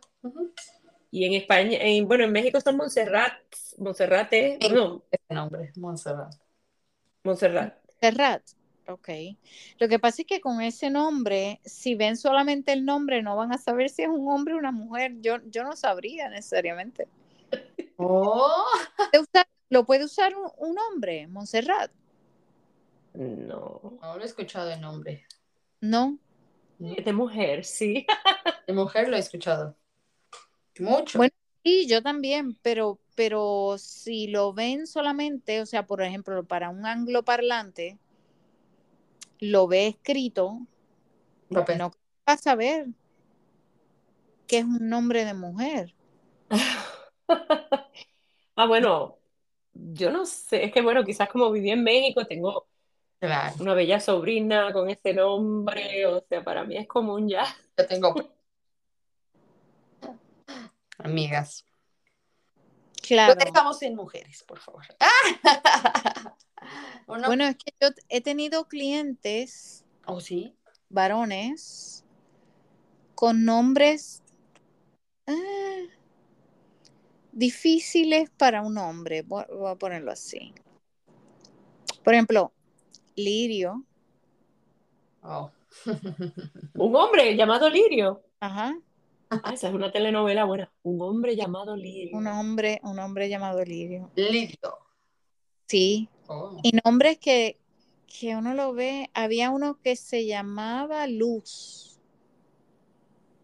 Y 1.11 1.25
en 1.25 1.33
España, 1.33 1.77
en, 1.81 2.07
bueno, 2.07 2.23
en 2.23 2.31
México 2.31 2.61
son 2.61 2.77
Montserrat, 2.77 3.33
Monserrate, 3.77 4.57
no, 4.71 5.03
Ese 5.11 5.33
nombre, 5.33 5.71
Montserrat. 5.75 6.33
Montserrat. 7.23 7.77
Serrat. 8.01 8.41
Ok. 8.87 9.09
Lo 9.79 9.87
que 9.87 9.97
pasa 9.97 10.23
es 10.23 10.27
que 10.27 10.41
con 10.41 10.61
ese 10.61 10.89
nombre, 10.89 11.61
si 11.63 11.95
ven 11.95 12.17
solamente 12.17 12.73
el 12.73 12.83
nombre, 12.83 13.21
no 13.23 13.35
van 13.37 13.53
a 13.53 13.57
saber 13.57 13.89
si 13.89 14.01
es 14.03 14.09
un 14.09 14.29
hombre 14.29 14.55
o 14.55 14.57
una 14.57 14.71
mujer. 14.73 15.13
Yo, 15.21 15.37
yo 15.45 15.63
no 15.63 15.75
sabría 15.77 16.29
necesariamente. 16.29 17.07
Oh, 17.97 18.65
¿Puede 18.97 19.23
usar- 19.23 19.47
¿Lo 19.69 19.85
puede 19.85 20.03
usar 20.05 20.35
un, 20.35 20.51
un 20.57 20.77
hombre, 20.77 21.27
Montserrat? 21.27 21.91
No. 23.13 23.97
no 24.01 24.17
lo 24.17 24.21
he 24.21 24.25
escuchado 24.25 24.71
el 24.71 24.81
nombre. 24.81 25.25
No. 25.79 26.17
De 26.79 27.13
mujer, 27.13 27.63
sí. 27.63 28.05
De 28.67 28.73
mujer 28.73 29.07
lo 29.07 29.15
he 29.15 29.19
escuchado. 29.19 29.77
Mucho. 30.79 31.17
Bueno, 31.19 31.33
Sí, 31.63 31.87
yo 31.87 32.01
también, 32.03 32.55
pero, 32.61 32.99
pero 33.15 33.75
si 33.77 34.27
lo 34.27 34.53
ven 34.53 34.87
solamente, 34.87 35.61
o 35.61 35.65
sea, 35.65 35.85
por 35.85 36.01
ejemplo, 36.01 36.43
para 36.43 36.69
un 36.69 36.85
angloparlante, 36.85 37.97
lo 39.39 39.67
ve 39.67 39.87
escrito, 39.87 40.59
Papel. 41.49 41.77
no 41.77 41.89
va 41.89 42.33
a 42.33 42.37
saber 42.37 42.87
que 44.47 44.59
es 44.59 44.65
un 44.65 44.89
nombre 44.89 45.25
de 45.25 45.33
mujer. 45.33 45.93
Ah, 48.55 48.67
bueno, 48.67 49.17
yo 49.73 50.11
no 50.11 50.27
sé, 50.27 50.65
es 50.65 50.71
que 50.71 50.81
bueno, 50.83 51.03
quizás 51.03 51.27
como 51.27 51.51
viví 51.51 51.71
en 51.71 51.83
México, 51.83 52.23
tengo 52.25 52.67
Claro. 53.19 53.55
una 53.61 53.73
bella 53.73 53.99
sobrina 53.99 54.71
con 54.73 54.89
ese 54.89 55.13
nombre, 55.13 56.05
o 56.05 56.23
sea, 56.29 56.43
para 56.43 56.63
mí 56.63 56.77
es 56.77 56.87
común 56.87 57.27
ya. 57.29 57.45
Yo 57.77 57.87
tengo 57.87 58.13
amigas. 60.99 61.65
Claro. 63.03 63.35
Lo 63.37 63.45
dejamos 63.45 63.81
en 63.83 63.95
mujeres, 63.95 64.43
por 64.43 64.59
favor. 64.59 64.83
Bueno, 67.05 67.43
es 67.43 67.57
que 67.57 67.73
yo 67.81 67.89
he 68.07 68.21
tenido 68.21 68.69
clientes, 68.69 69.83
¿O 70.05 70.21
sí? 70.21 70.55
varones, 70.89 72.05
con 73.15 73.43
nombres 73.43 74.23
ah, 75.27 75.83
difíciles 77.33 78.29
para 78.29 78.61
un 78.61 78.77
hombre, 78.77 79.23
voy 79.23 79.43
voy 79.49 79.69
a 79.69 79.75
ponerlo 79.75 80.11
así. 80.11 80.53
Por 82.03 82.13
ejemplo, 82.13 82.53
Lirio, 83.17 83.83
Oh. 85.21 85.51
Un 86.75 86.95
hombre 86.95 87.35
llamado 87.35 87.69
Lirio. 87.69 88.23
ajá, 88.39 88.77
Ah, 89.43 89.51
esa 89.53 89.69
es 89.69 89.73
una 89.73 89.91
telenovela 89.91 90.43
buena. 90.45 90.71
Un 90.83 91.01
hombre 91.01 91.35
llamado 91.35 91.75
Lirio. 91.75 92.17
un 92.17 92.27
hombre, 92.27 92.79
un 92.83 92.99
hombre 92.99 93.29
llamado 93.29 93.63
Lirio. 93.63 94.11
Lidio. 94.15 94.77
Sí, 95.67 96.09
Oh. 96.27 96.57
y 96.63 96.71
nombres 96.85 97.17
que, 97.19 97.57
que 98.19 98.35
uno 98.35 98.53
lo 98.53 98.73
ve, 98.73 99.09
había 99.13 99.49
uno 99.49 99.79
que 99.81 99.95
se 99.95 100.25
llamaba 100.25 101.05
Luz. 101.07 101.99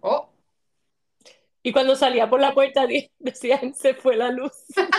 Oh. 0.02 0.30
Y 1.64 1.74
cuando 1.74 1.96
salía 1.96 2.30
por 2.30 2.40
la 2.40 2.54
puerta 2.54 2.88
decían, 3.20 3.74
se 3.74 3.94
fue 3.96 4.16
la 4.16 4.30
luz. 4.32 4.54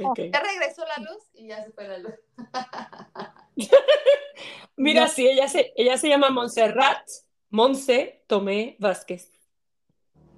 Ok. 0.00 0.18
Ya 0.32 0.40
regresó 0.40 0.84
la 0.86 0.96
luz 1.04 1.24
y 1.34 1.48
ya 1.48 1.64
se 1.64 1.72
fue 1.72 1.88
la 1.88 1.98
luz. 1.98 2.14
Mira, 4.78 5.02
No. 5.02 5.08
sí, 5.08 5.26
ella 5.28 5.48
se, 5.48 5.72
ella 5.76 5.98
se 5.98 6.08
llama 6.08 6.30
Montserrat 6.30 7.06
Monse 7.50 8.22
Tomé 8.26 8.76
Vázquez. 8.78 9.32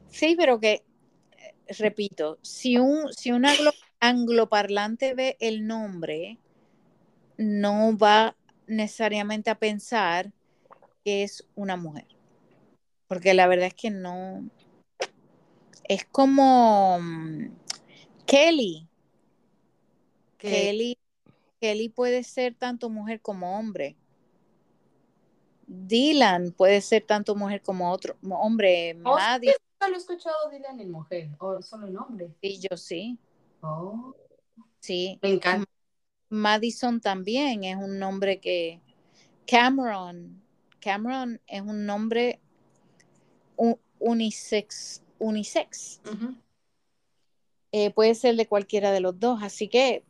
Sí, 0.08 0.34
pero 0.36 0.58
que, 0.58 0.82
eh, 1.32 1.54
repito, 1.78 2.38
si 2.42 2.78
un, 2.78 3.12
si 3.12 3.30
un 3.32 3.44
anglo- 3.44 3.74
angloparlante 4.00 5.14
ve 5.14 5.36
el 5.40 5.66
nombre, 5.66 6.38
no 7.36 7.96
va 7.96 8.34
necesariamente 8.66 9.50
a 9.50 9.58
pensar 9.58 10.32
que 11.04 11.22
es 11.22 11.46
una 11.54 11.76
mujer. 11.76 12.06
Porque 13.08 13.34
la 13.34 13.46
verdad 13.46 13.66
es 13.66 13.74
que 13.74 13.90
no. 13.90 14.48
Es 15.84 16.04
como 16.06 16.98
mm, 17.00 17.46
Kelly. 18.26 18.86
Kelly, 20.38 20.96
Kelly 21.60 21.88
puede 21.90 22.24
ser 22.24 22.54
tanto 22.54 22.88
mujer 22.88 23.20
como 23.20 23.58
hombre. 23.58 23.96
Dylan 25.72 26.50
puede 26.50 26.80
ser 26.80 27.04
tanto 27.04 27.36
mujer 27.36 27.62
como 27.62 27.92
otro 27.92 28.16
hombre. 28.28 28.96
Oh, 29.04 29.16
sí, 29.16 29.22
Maddie, 29.22 29.54
nunca 29.72 29.88
lo 29.88 29.94
he 29.94 29.98
escuchado 29.98 30.50
Dylan 30.50 30.80
en 30.80 30.90
mujer, 30.90 31.30
o 31.38 31.62
solo 31.62 31.86
en 31.86 31.96
hombre. 31.96 32.34
sí, 32.42 32.60
yo 32.68 32.76
sí. 32.76 33.18
Oh, 33.60 34.14
Sí, 34.80 35.18
me 35.22 35.28
encanta. 35.34 35.70
Madison 36.28 37.00
también 37.00 37.64
es 37.64 37.76
un 37.76 37.98
nombre 37.98 38.40
que 38.40 38.80
Cameron, 39.46 40.42
Cameron 40.80 41.40
es 41.46 41.60
un 41.60 41.86
nombre 41.86 42.40
unisex, 43.98 45.02
unisex. 45.18 46.00
Eh, 47.72 47.90
puede 47.92 48.14
ser 48.14 48.36
de 48.36 48.46
cualquiera 48.46 48.90
de 48.90 49.00
los 49.00 49.20
dos, 49.20 49.42
así 49.42 49.68
que 49.68 50.02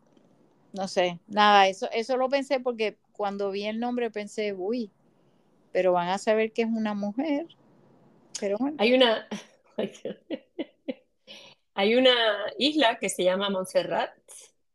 no 0.73 0.89
sé, 0.89 1.19
nada, 1.27 1.69
eso, 1.69 1.91
eso 1.93 2.17
lo 2.17 2.29
pensé 2.29 2.61
porque 2.61 2.97
cuando 3.13 3.51
vi 3.51 3.65
el 3.67 3.81
nombre 3.81 4.11
pensé, 4.11 4.53
uy, 4.53 4.91
pero 5.73 5.93
van 5.93 6.09
a 6.09 6.19
saber 6.19 6.53
que 6.53 6.63
es 6.63 6.69
una 6.69 6.95
mujer. 6.95 7.47
Pero 8.39 8.57
bueno, 8.59 8.77
Hay 8.79 8.93
una, 8.95 9.29
hay 11.75 11.95
una 11.95 12.15
isla 12.59 12.99
que 12.99 13.09
se 13.09 13.25
llama 13.25 13.51
Montserrat. 13.51 14.11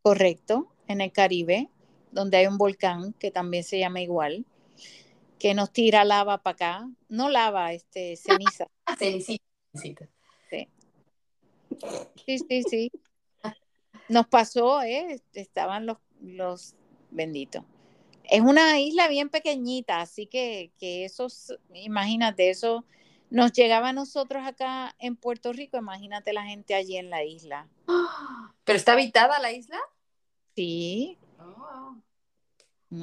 correcto, 0.01 0.71
en 0.87 1.01
el 1.01 1.11
Caribe, 1.11 1.69
donde 2.11 2.37
hay 2.37 2.47
un 2.47 2.57
volcán 2.57 3.13
que 3.13 3.31
también 3.31 3.63
se 3.63 3.79
llama 3.79 4.01
igual, 4.01 4.45
que 5.39 5.53
nos 5.53 5.71
tira 5.71 6.05
lava 6.05 6.37
para 6.41 6.53
acá, 6.53 6.89
no 7.09 7.29
lava, 7.29 7.73
este, 7.73 8.15
ceniza. 8.15 8.67
Ah, 8.87 8.95
cenicita, 8.95 9.43
cenicita. 9.73 10.07
Sí, 12.25 12.39
sí, 12.47 12.63
sí. 12.69 12.91
Nos 14.07 14.27
pasó, 14.27 14.83
¿eh? 14.83 15.19
Estaban 15.33 15.87
los, 15.87 15.97
los 16.21 16.75
benditos. 17.09 17.63
Es 18.29 18.41
una 18.41 18.79
isla 18.79 19.07
bien 19.07 19.29
pequeñita, 19.29 20.01
así 20.01 20.27
que, 20.27 20.71
que 20.79 21.05
esos, 21.05 21.57
imagínate, 21.73 22.49
eso 22.49 22.85
nos 23.29 23.51
llegaba 23.53 23.89
a 23.89 23.93
nosotros 23.93 24.45
acá 24.45 24.95
en 24.99 25.15
Puerto 25.15 25.53
Rico, 25.53 25.77
imagínate 25.77 26.33
la 26.33 26.43
gente 26.43 26.75
allí 26.75 26.97
en 26.97 27.09
la 27.09 27.23
isla. 27.23 27.67
¿Pero 28.63 28.77
está 28.77 28.93
habitada 28.93 29.39
la 29.39 29.51
isla? 29.51 29.79
Sí, 30.55 31.17
Oh. 31.39 31.95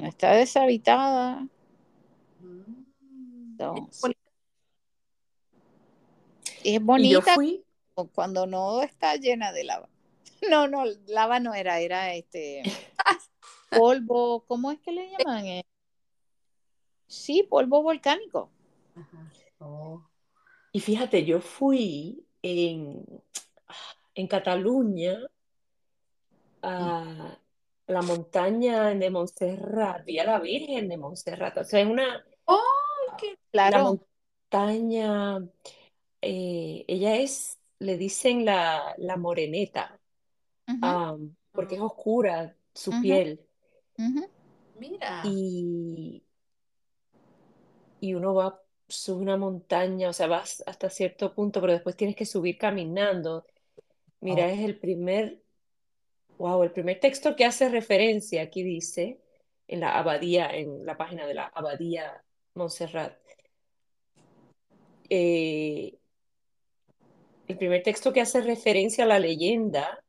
está 0.03 0.33
deshabitada. 0.33 1.47
Mm. 2.41 2.83
Es 6.65 6.83
bonita. 6.83 7.13
Yo 7.13 7.23
fui, 7.35 7.65
cuando 8.15 8.47
no 8.47 8.83
está 8.83 9.17
llena 9.17 9.53
de 9.53 9.65
lava. 9.65 9.89
No, 10.51 10.67
no, 10.67 10.83
lava 11.07 11.39
no 11.39 11.55
era, 11.55 11.79
era 11.79 12.15
este 12.15 12.65
polvo, 13.77 14.45
¿cómo 14.47 14.71
es 14.71 14.79
que 14.81 14.93
le 14.93 15.11
llaman? 15.11 15.47
Eh, 15.47 15.65
Sí, 17.07 17.43
polvo 17.49 17.83
volcánico. 17.83 18.51
Ajá. 18.95 19.31
Oh. 19.59 20.03
y 20.73 20.81
fíjate, 20.81 21.25
yo 21.25 21.41
fui 21.41 22.25
en, 22.43 23.05
en 24.15 24.27
Cataluña 24.27 25.19
a 26.63 27.39
la 27.87 28.03
montaña 28.03 28.89
de 28.95 29.11
Montserrat, 29.11 30.05
vi 30.05 30.19
a 30.19 30.25
la 30.25 30.39
Virgen 30.41 30.89
de 30.89 30.97
Montserrat. 30.97 31.59
O 31.59 31.65
sea, 31.65 31.81
es 31.81 31.87
una, 31.87 32.25
qué- 33.19 33.37
la 33.53 33.69
Claro, 33.69 33.85
montaña, 33.85 35.39
eh, 36.21 36.85
ella 36.89 37.17
es, 37.17 37.59
le 37.79 37.97
dicen 37.99 38.45
la, 38.45 38.95
la 38.99 39.17
moreneta, 39.17 40.01
ah, 40.83 41.17
porque 41.53 41.75
es 41.77 41.81
oscura 41.81 42.57
su 42.75 42.93
piel. 43.01 43.41
Mira. 44.79 45.23
y, 45.25 46.23
y 48.01 48.15
uno 48.15 48.35
va, 48.35 48.61
sube 48.89 49.23
una 49.23 49.37
montaña, 49.37 50.09
o 50.09 50.13
sea, 50.13 50.27
vas 50.27 50.63
hasta 50.67 50.91
cierto 50.91 51.35
punto, 51.35 51.61
pero 51.61 51.73
después 51.73 51.97
tienes 51.97 52.17
que 52.17 52.27
subir 52.27 52.59
caminando. 52.59 53.47
Mira, 54.21 54.47
Oh. 54.47 54.49
es 54.49 54.61
el 54.61 54.79
primer, 54.79 55.43
wow, 56.39 56.63
el 56.63 56.73
primer 56.73 57.01
texto 57.01 57.35
que 57.37 57.45
hace 57.45 57.69
referencia, 57.69 58.43
aquí 58.43 58.63
dice, 58.63 59.21
en 59.69 59.81
la 59.81 59.99
abadía, 59.99 60.51
en 60.51 60.85
la 60.85 60.97
página 60.97 61.27
de 61.27 61.35
la 61.35 61.47
abadía 61.47 62.23
Montserrat. 62.55 63.19
Eh, 65.09 65.99
el 67.49 67.59
primer 67.59 67.83
texto 67.83 68.13
que 68.13 68.21
hace 68.21 68.41
referencia 68.41 69.05
a 69.05 69.09
la 69.09 69.19
leyenda 69.19 70.03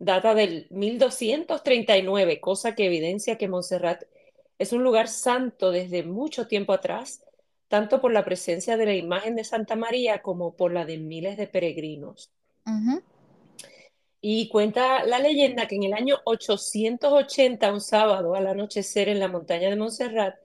data 0.00 0.34
del 0.34 0.66
1239, 0.70 2.40
cosa 2.40 2.74
que 2.74 2.86
evidencia 2.86 3.38
que 3.38 3.48
Montserrat 3.48 4.04
es 4.58 4.72
un 4.72 4.82
lugar 4.82 5.08
santo 5.08 5.70
desde 5.70 6.02
mucho 6.02 6.48
tiempo 6.48 6.72
atrás, 6.72 7.22
tanto 7.68 8.00
por 8.00 8.10
la 8.12 8.24
presencia 8.24 8.76
de 8.76 8.86
la 8.86 8.94
imagen 8.94 9.36
de 9.36 9.44
Santa 9.44 9.76
María 9.76 10.22
como 10.22 10.56
por 10.56 10.72
la 10.72 10.84
de 10.84 10.98
miles 10.98 11.36
de 11.36 11.46
peregrinos. 11.46 12.30
Y 14.22 14.48
cuenta 14.48 15.04
la 15.04 15.18
leyenda 15.18 15.66
que 15.66 15.76
en 15.76 15.84
el 15.84 15.94
año 15.94 16.16
880, 16.24 17.72
un 17.72 17.80
sábado 17.80 18.34
al 18.34 18.46
anochecer 18.46 19.08
en 19.08 19.18
la 19.18 19.28
montaña 19.28 19.70
de 19.70 19.76
Montserrat, 19.76 20.36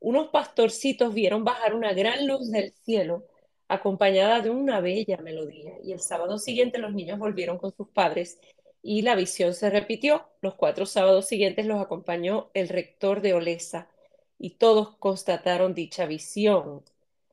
unos 0.00 0.28
pastorcitos 0.28 1.14
vieron 1.14 1.44
bajar 1.44 1.74
una 1.74 1.92
gran 1.94 2.26
luz 2.26 2.50
del 2.50 2.72
cielo 2.84 3.24
acompañada 3.68 4.40
de 4.40 4.50
una 4.50 4.80
bella 4.80 5.18
melodía. 5.18 5.72
Y 5.82 5.92
el 5.92 6.00
sábado 6.00 6.38
siguiente 6.38 6.78
los 6.78 6.92
niños 6.92 7.18
volvieron 7.18 7.58
con 7.58 7.72
sus 7.74 7.88
padres 7.88 8.38
y 8.84 9.00
la 9.00 9.16
visión 9.16 9.54
se 9.54 9.70
repitió. 9.70 10.28
Los 10.42 10.54
cuatro 10.56 10.84
sábados 10.84 11.26
siguientes 11.26 11.64
los 11.64 11.80
acompañó 11.80 12.50
el 12.52 12.68
rector 12.68 13.22
de 13.22 13.32
Olesa 13.32 13.88
y 14.38 14.50
todos 14.50 14.96
constataron 14.98 15.74
dicha 15.74 16.04
visión. 16.04 16.84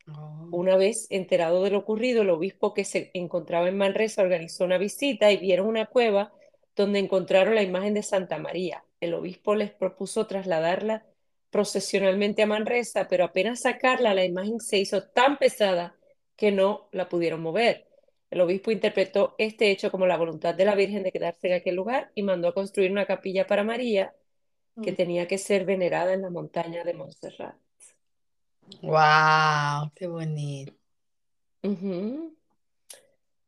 Oh. 0.07 0.47
Una 0.51 0.77
vez 0.77 1.07
enterado 1.09 1.61
de 1.63 1.71
lo 1.71 1.79
ocurrido, 1.79 2.21
el 2.21 2.29
obispo 2.29 2.73
que 2.73 2.85
se 2.85 3.11
encontraba 3.13 3.67
en 3.67 3.77
Manresa 3.77 4.21
organizó 4.21 4.63
una 4.63 4.77
visita 4.77 5.29
y 5.29 5.37
vieron 5.37 5.67
una 5.67 5.87
cueva 5.87 6.31
donde 6.73 6.99
encontraron 6.99 7.53
la 7.53 7.63
imagen 7.63 7.95
de 7.95 8.03
Santa 8.03 8.37
María. 8.37 8.85
El 9.01 9.13
obispo 9.13 9.53
les 9.53 9.71
propuso 9.71 10.27
trasladarla 10.27 11.05
procesionalmente 11.49 12.43
a 12.43 12.47
Manresa, 12.47 13.09
pero 13.09 13.25
apenas 13.25 13.61
sacarla, 13.63 14.13
la 14.13 14.23
imagen 14.23 14.61
se 14.61 14.77
hizo 14.77 15.03
tan 15.03 15.37
pesada 15.37 15.97
que 16.37 16.53
no 16.53 16.87
la 16.93 17.09
pudieron 17.09 17.41
mover. 17.41 17.90
El 18.31 18.41
obispo 18.41 18.71
interpretó 18.71 19.35
este 19.37 19.69
hecho 19.71 19.91
como 19.91 20.07
la 20.07 20.17
voluntad 20.17 20.55
de 20.55 20.65
la 20.65 20.73
Virgen 20.73 21.03
de 21.03 21.11
quedarse 21.11 21.47
en 21.47 21.53
aquel 21.53 21.75
lugar 21.75 22.11
y 22.15 22.23
mandó 22.23 22.47
a 22.47 22.53
construir 22.53 22.91
una 22.91 23.05
capilla 23.05 23.45
para 23.45 23.63
María 23.63 24.15
que 24.81 24.93
Mm. 24.93 24.95
tenía 24.95 25.27
que 25.27 25.37
ser 25.37 25.65
venerada 25.65 26.13
en 26.13 26.21
la 26.21 26.29
montaña 26.29 26.83
de 26.85 26.93
Montserrat. 26.93 27.55
Wow, 28.81 29.91
qué 29.93 30.07
bonito. 30.07 30.73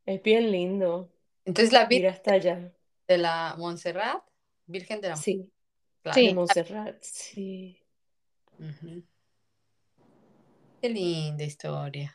Es 0.06 0.22
bien 0.22 0.52
lindo. 0.52 1.10
Entonces 1.46 1.72
la 1.72 1.84
Ir 1.84 1.88
Virgen 1.90 2.10
hasta 2.12 2.34
allá. 2.34 2.72
de 3.08 3.18
la 3.18 3.56
Montserrat, 3.58 4.22
Virgen 4.66 5.00
de 5.02 5.10
la 5.10 5.16
Sí, 5.16 5.50
Claro. 6.02 6.16
Sí. 6.20 6.28
de 6.28 6.34
Montserrat, 6.34 6.98
sí. 7.02 7.80
Qué 10.82 10.90
linda 10.90 11.44
historia. 11.46 12.14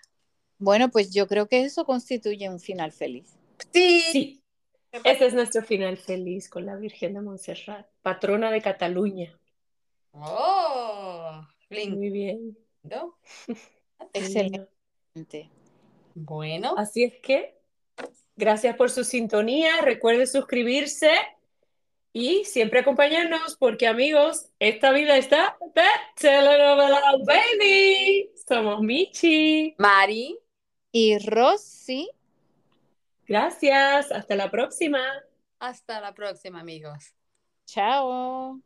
Bueno, 0.59 0.90
pues 0.90 1.12
yo 1.12 1.26
creo 1.26 1.48
que 1.48 1.62
eso 1.62 1.84
constituye 1.84 2.48
un 2.48 2.61
final 2.61 2.92
feliz. 2.92 3.36
Sí, 3.72 4.02
Sí, 4.12 4.42
ese 5.04 5.26
es 5.26 5.34
nuestro 5.34 5.62
final 5.62 5.96
feliz 5.98 6.48
con 6.48 6.66
la 6.66 6.76
Virgen 6.76 7.14
de 7.14 7.20
Montserrat, 7.20 7.86
patrona 8.02 8.50
de 8.50 8.62
Cataluña. 8.62 9.38
Oh, 10.12 11.46
lindo. 11.68 11.96
Muy 11.96 12.11
bien. 12.11 12.56
Excelente. 14.12 15.50
Bueno, 16.14 16.74
Así 16.76 17.04
es 17.04 17.14
que, 17.22 17.54
gracias 18.36 18.76
por 18.76 18.90
su 18.90 19.04
sintonía. 19.04 19.80
Recuerde 19.82 20.26
suscribirse 20.26 21.11
y 22.12 22.44
siempre 22.44 22.80
acompañarnos, 22.80 23.56
porque 23.56 23.86
amigos, 23.86 24.48
esta 24.59 24.90
vida 24.92 25.16
está 25.16 25.56
de 25.74 25.82
telenovela 26.16 27.00
baby. 27.24 28.30
Somos 28.48 28.80
Michi. 28.80 29.74
Mari. 29.78 30.38
Y 31.01 31.16
Rosy, 31.18 32.11
Gracias. 33.28 34.11
Hasta 34.11 34.34
la 34.34 34.51
próxima. 34.51 34.99
Hasta 35.61 36.01
la 36.01 36.12
próxima, 36.12 36.59
amigos. 36.59 37.14
chao. 37.66 38.61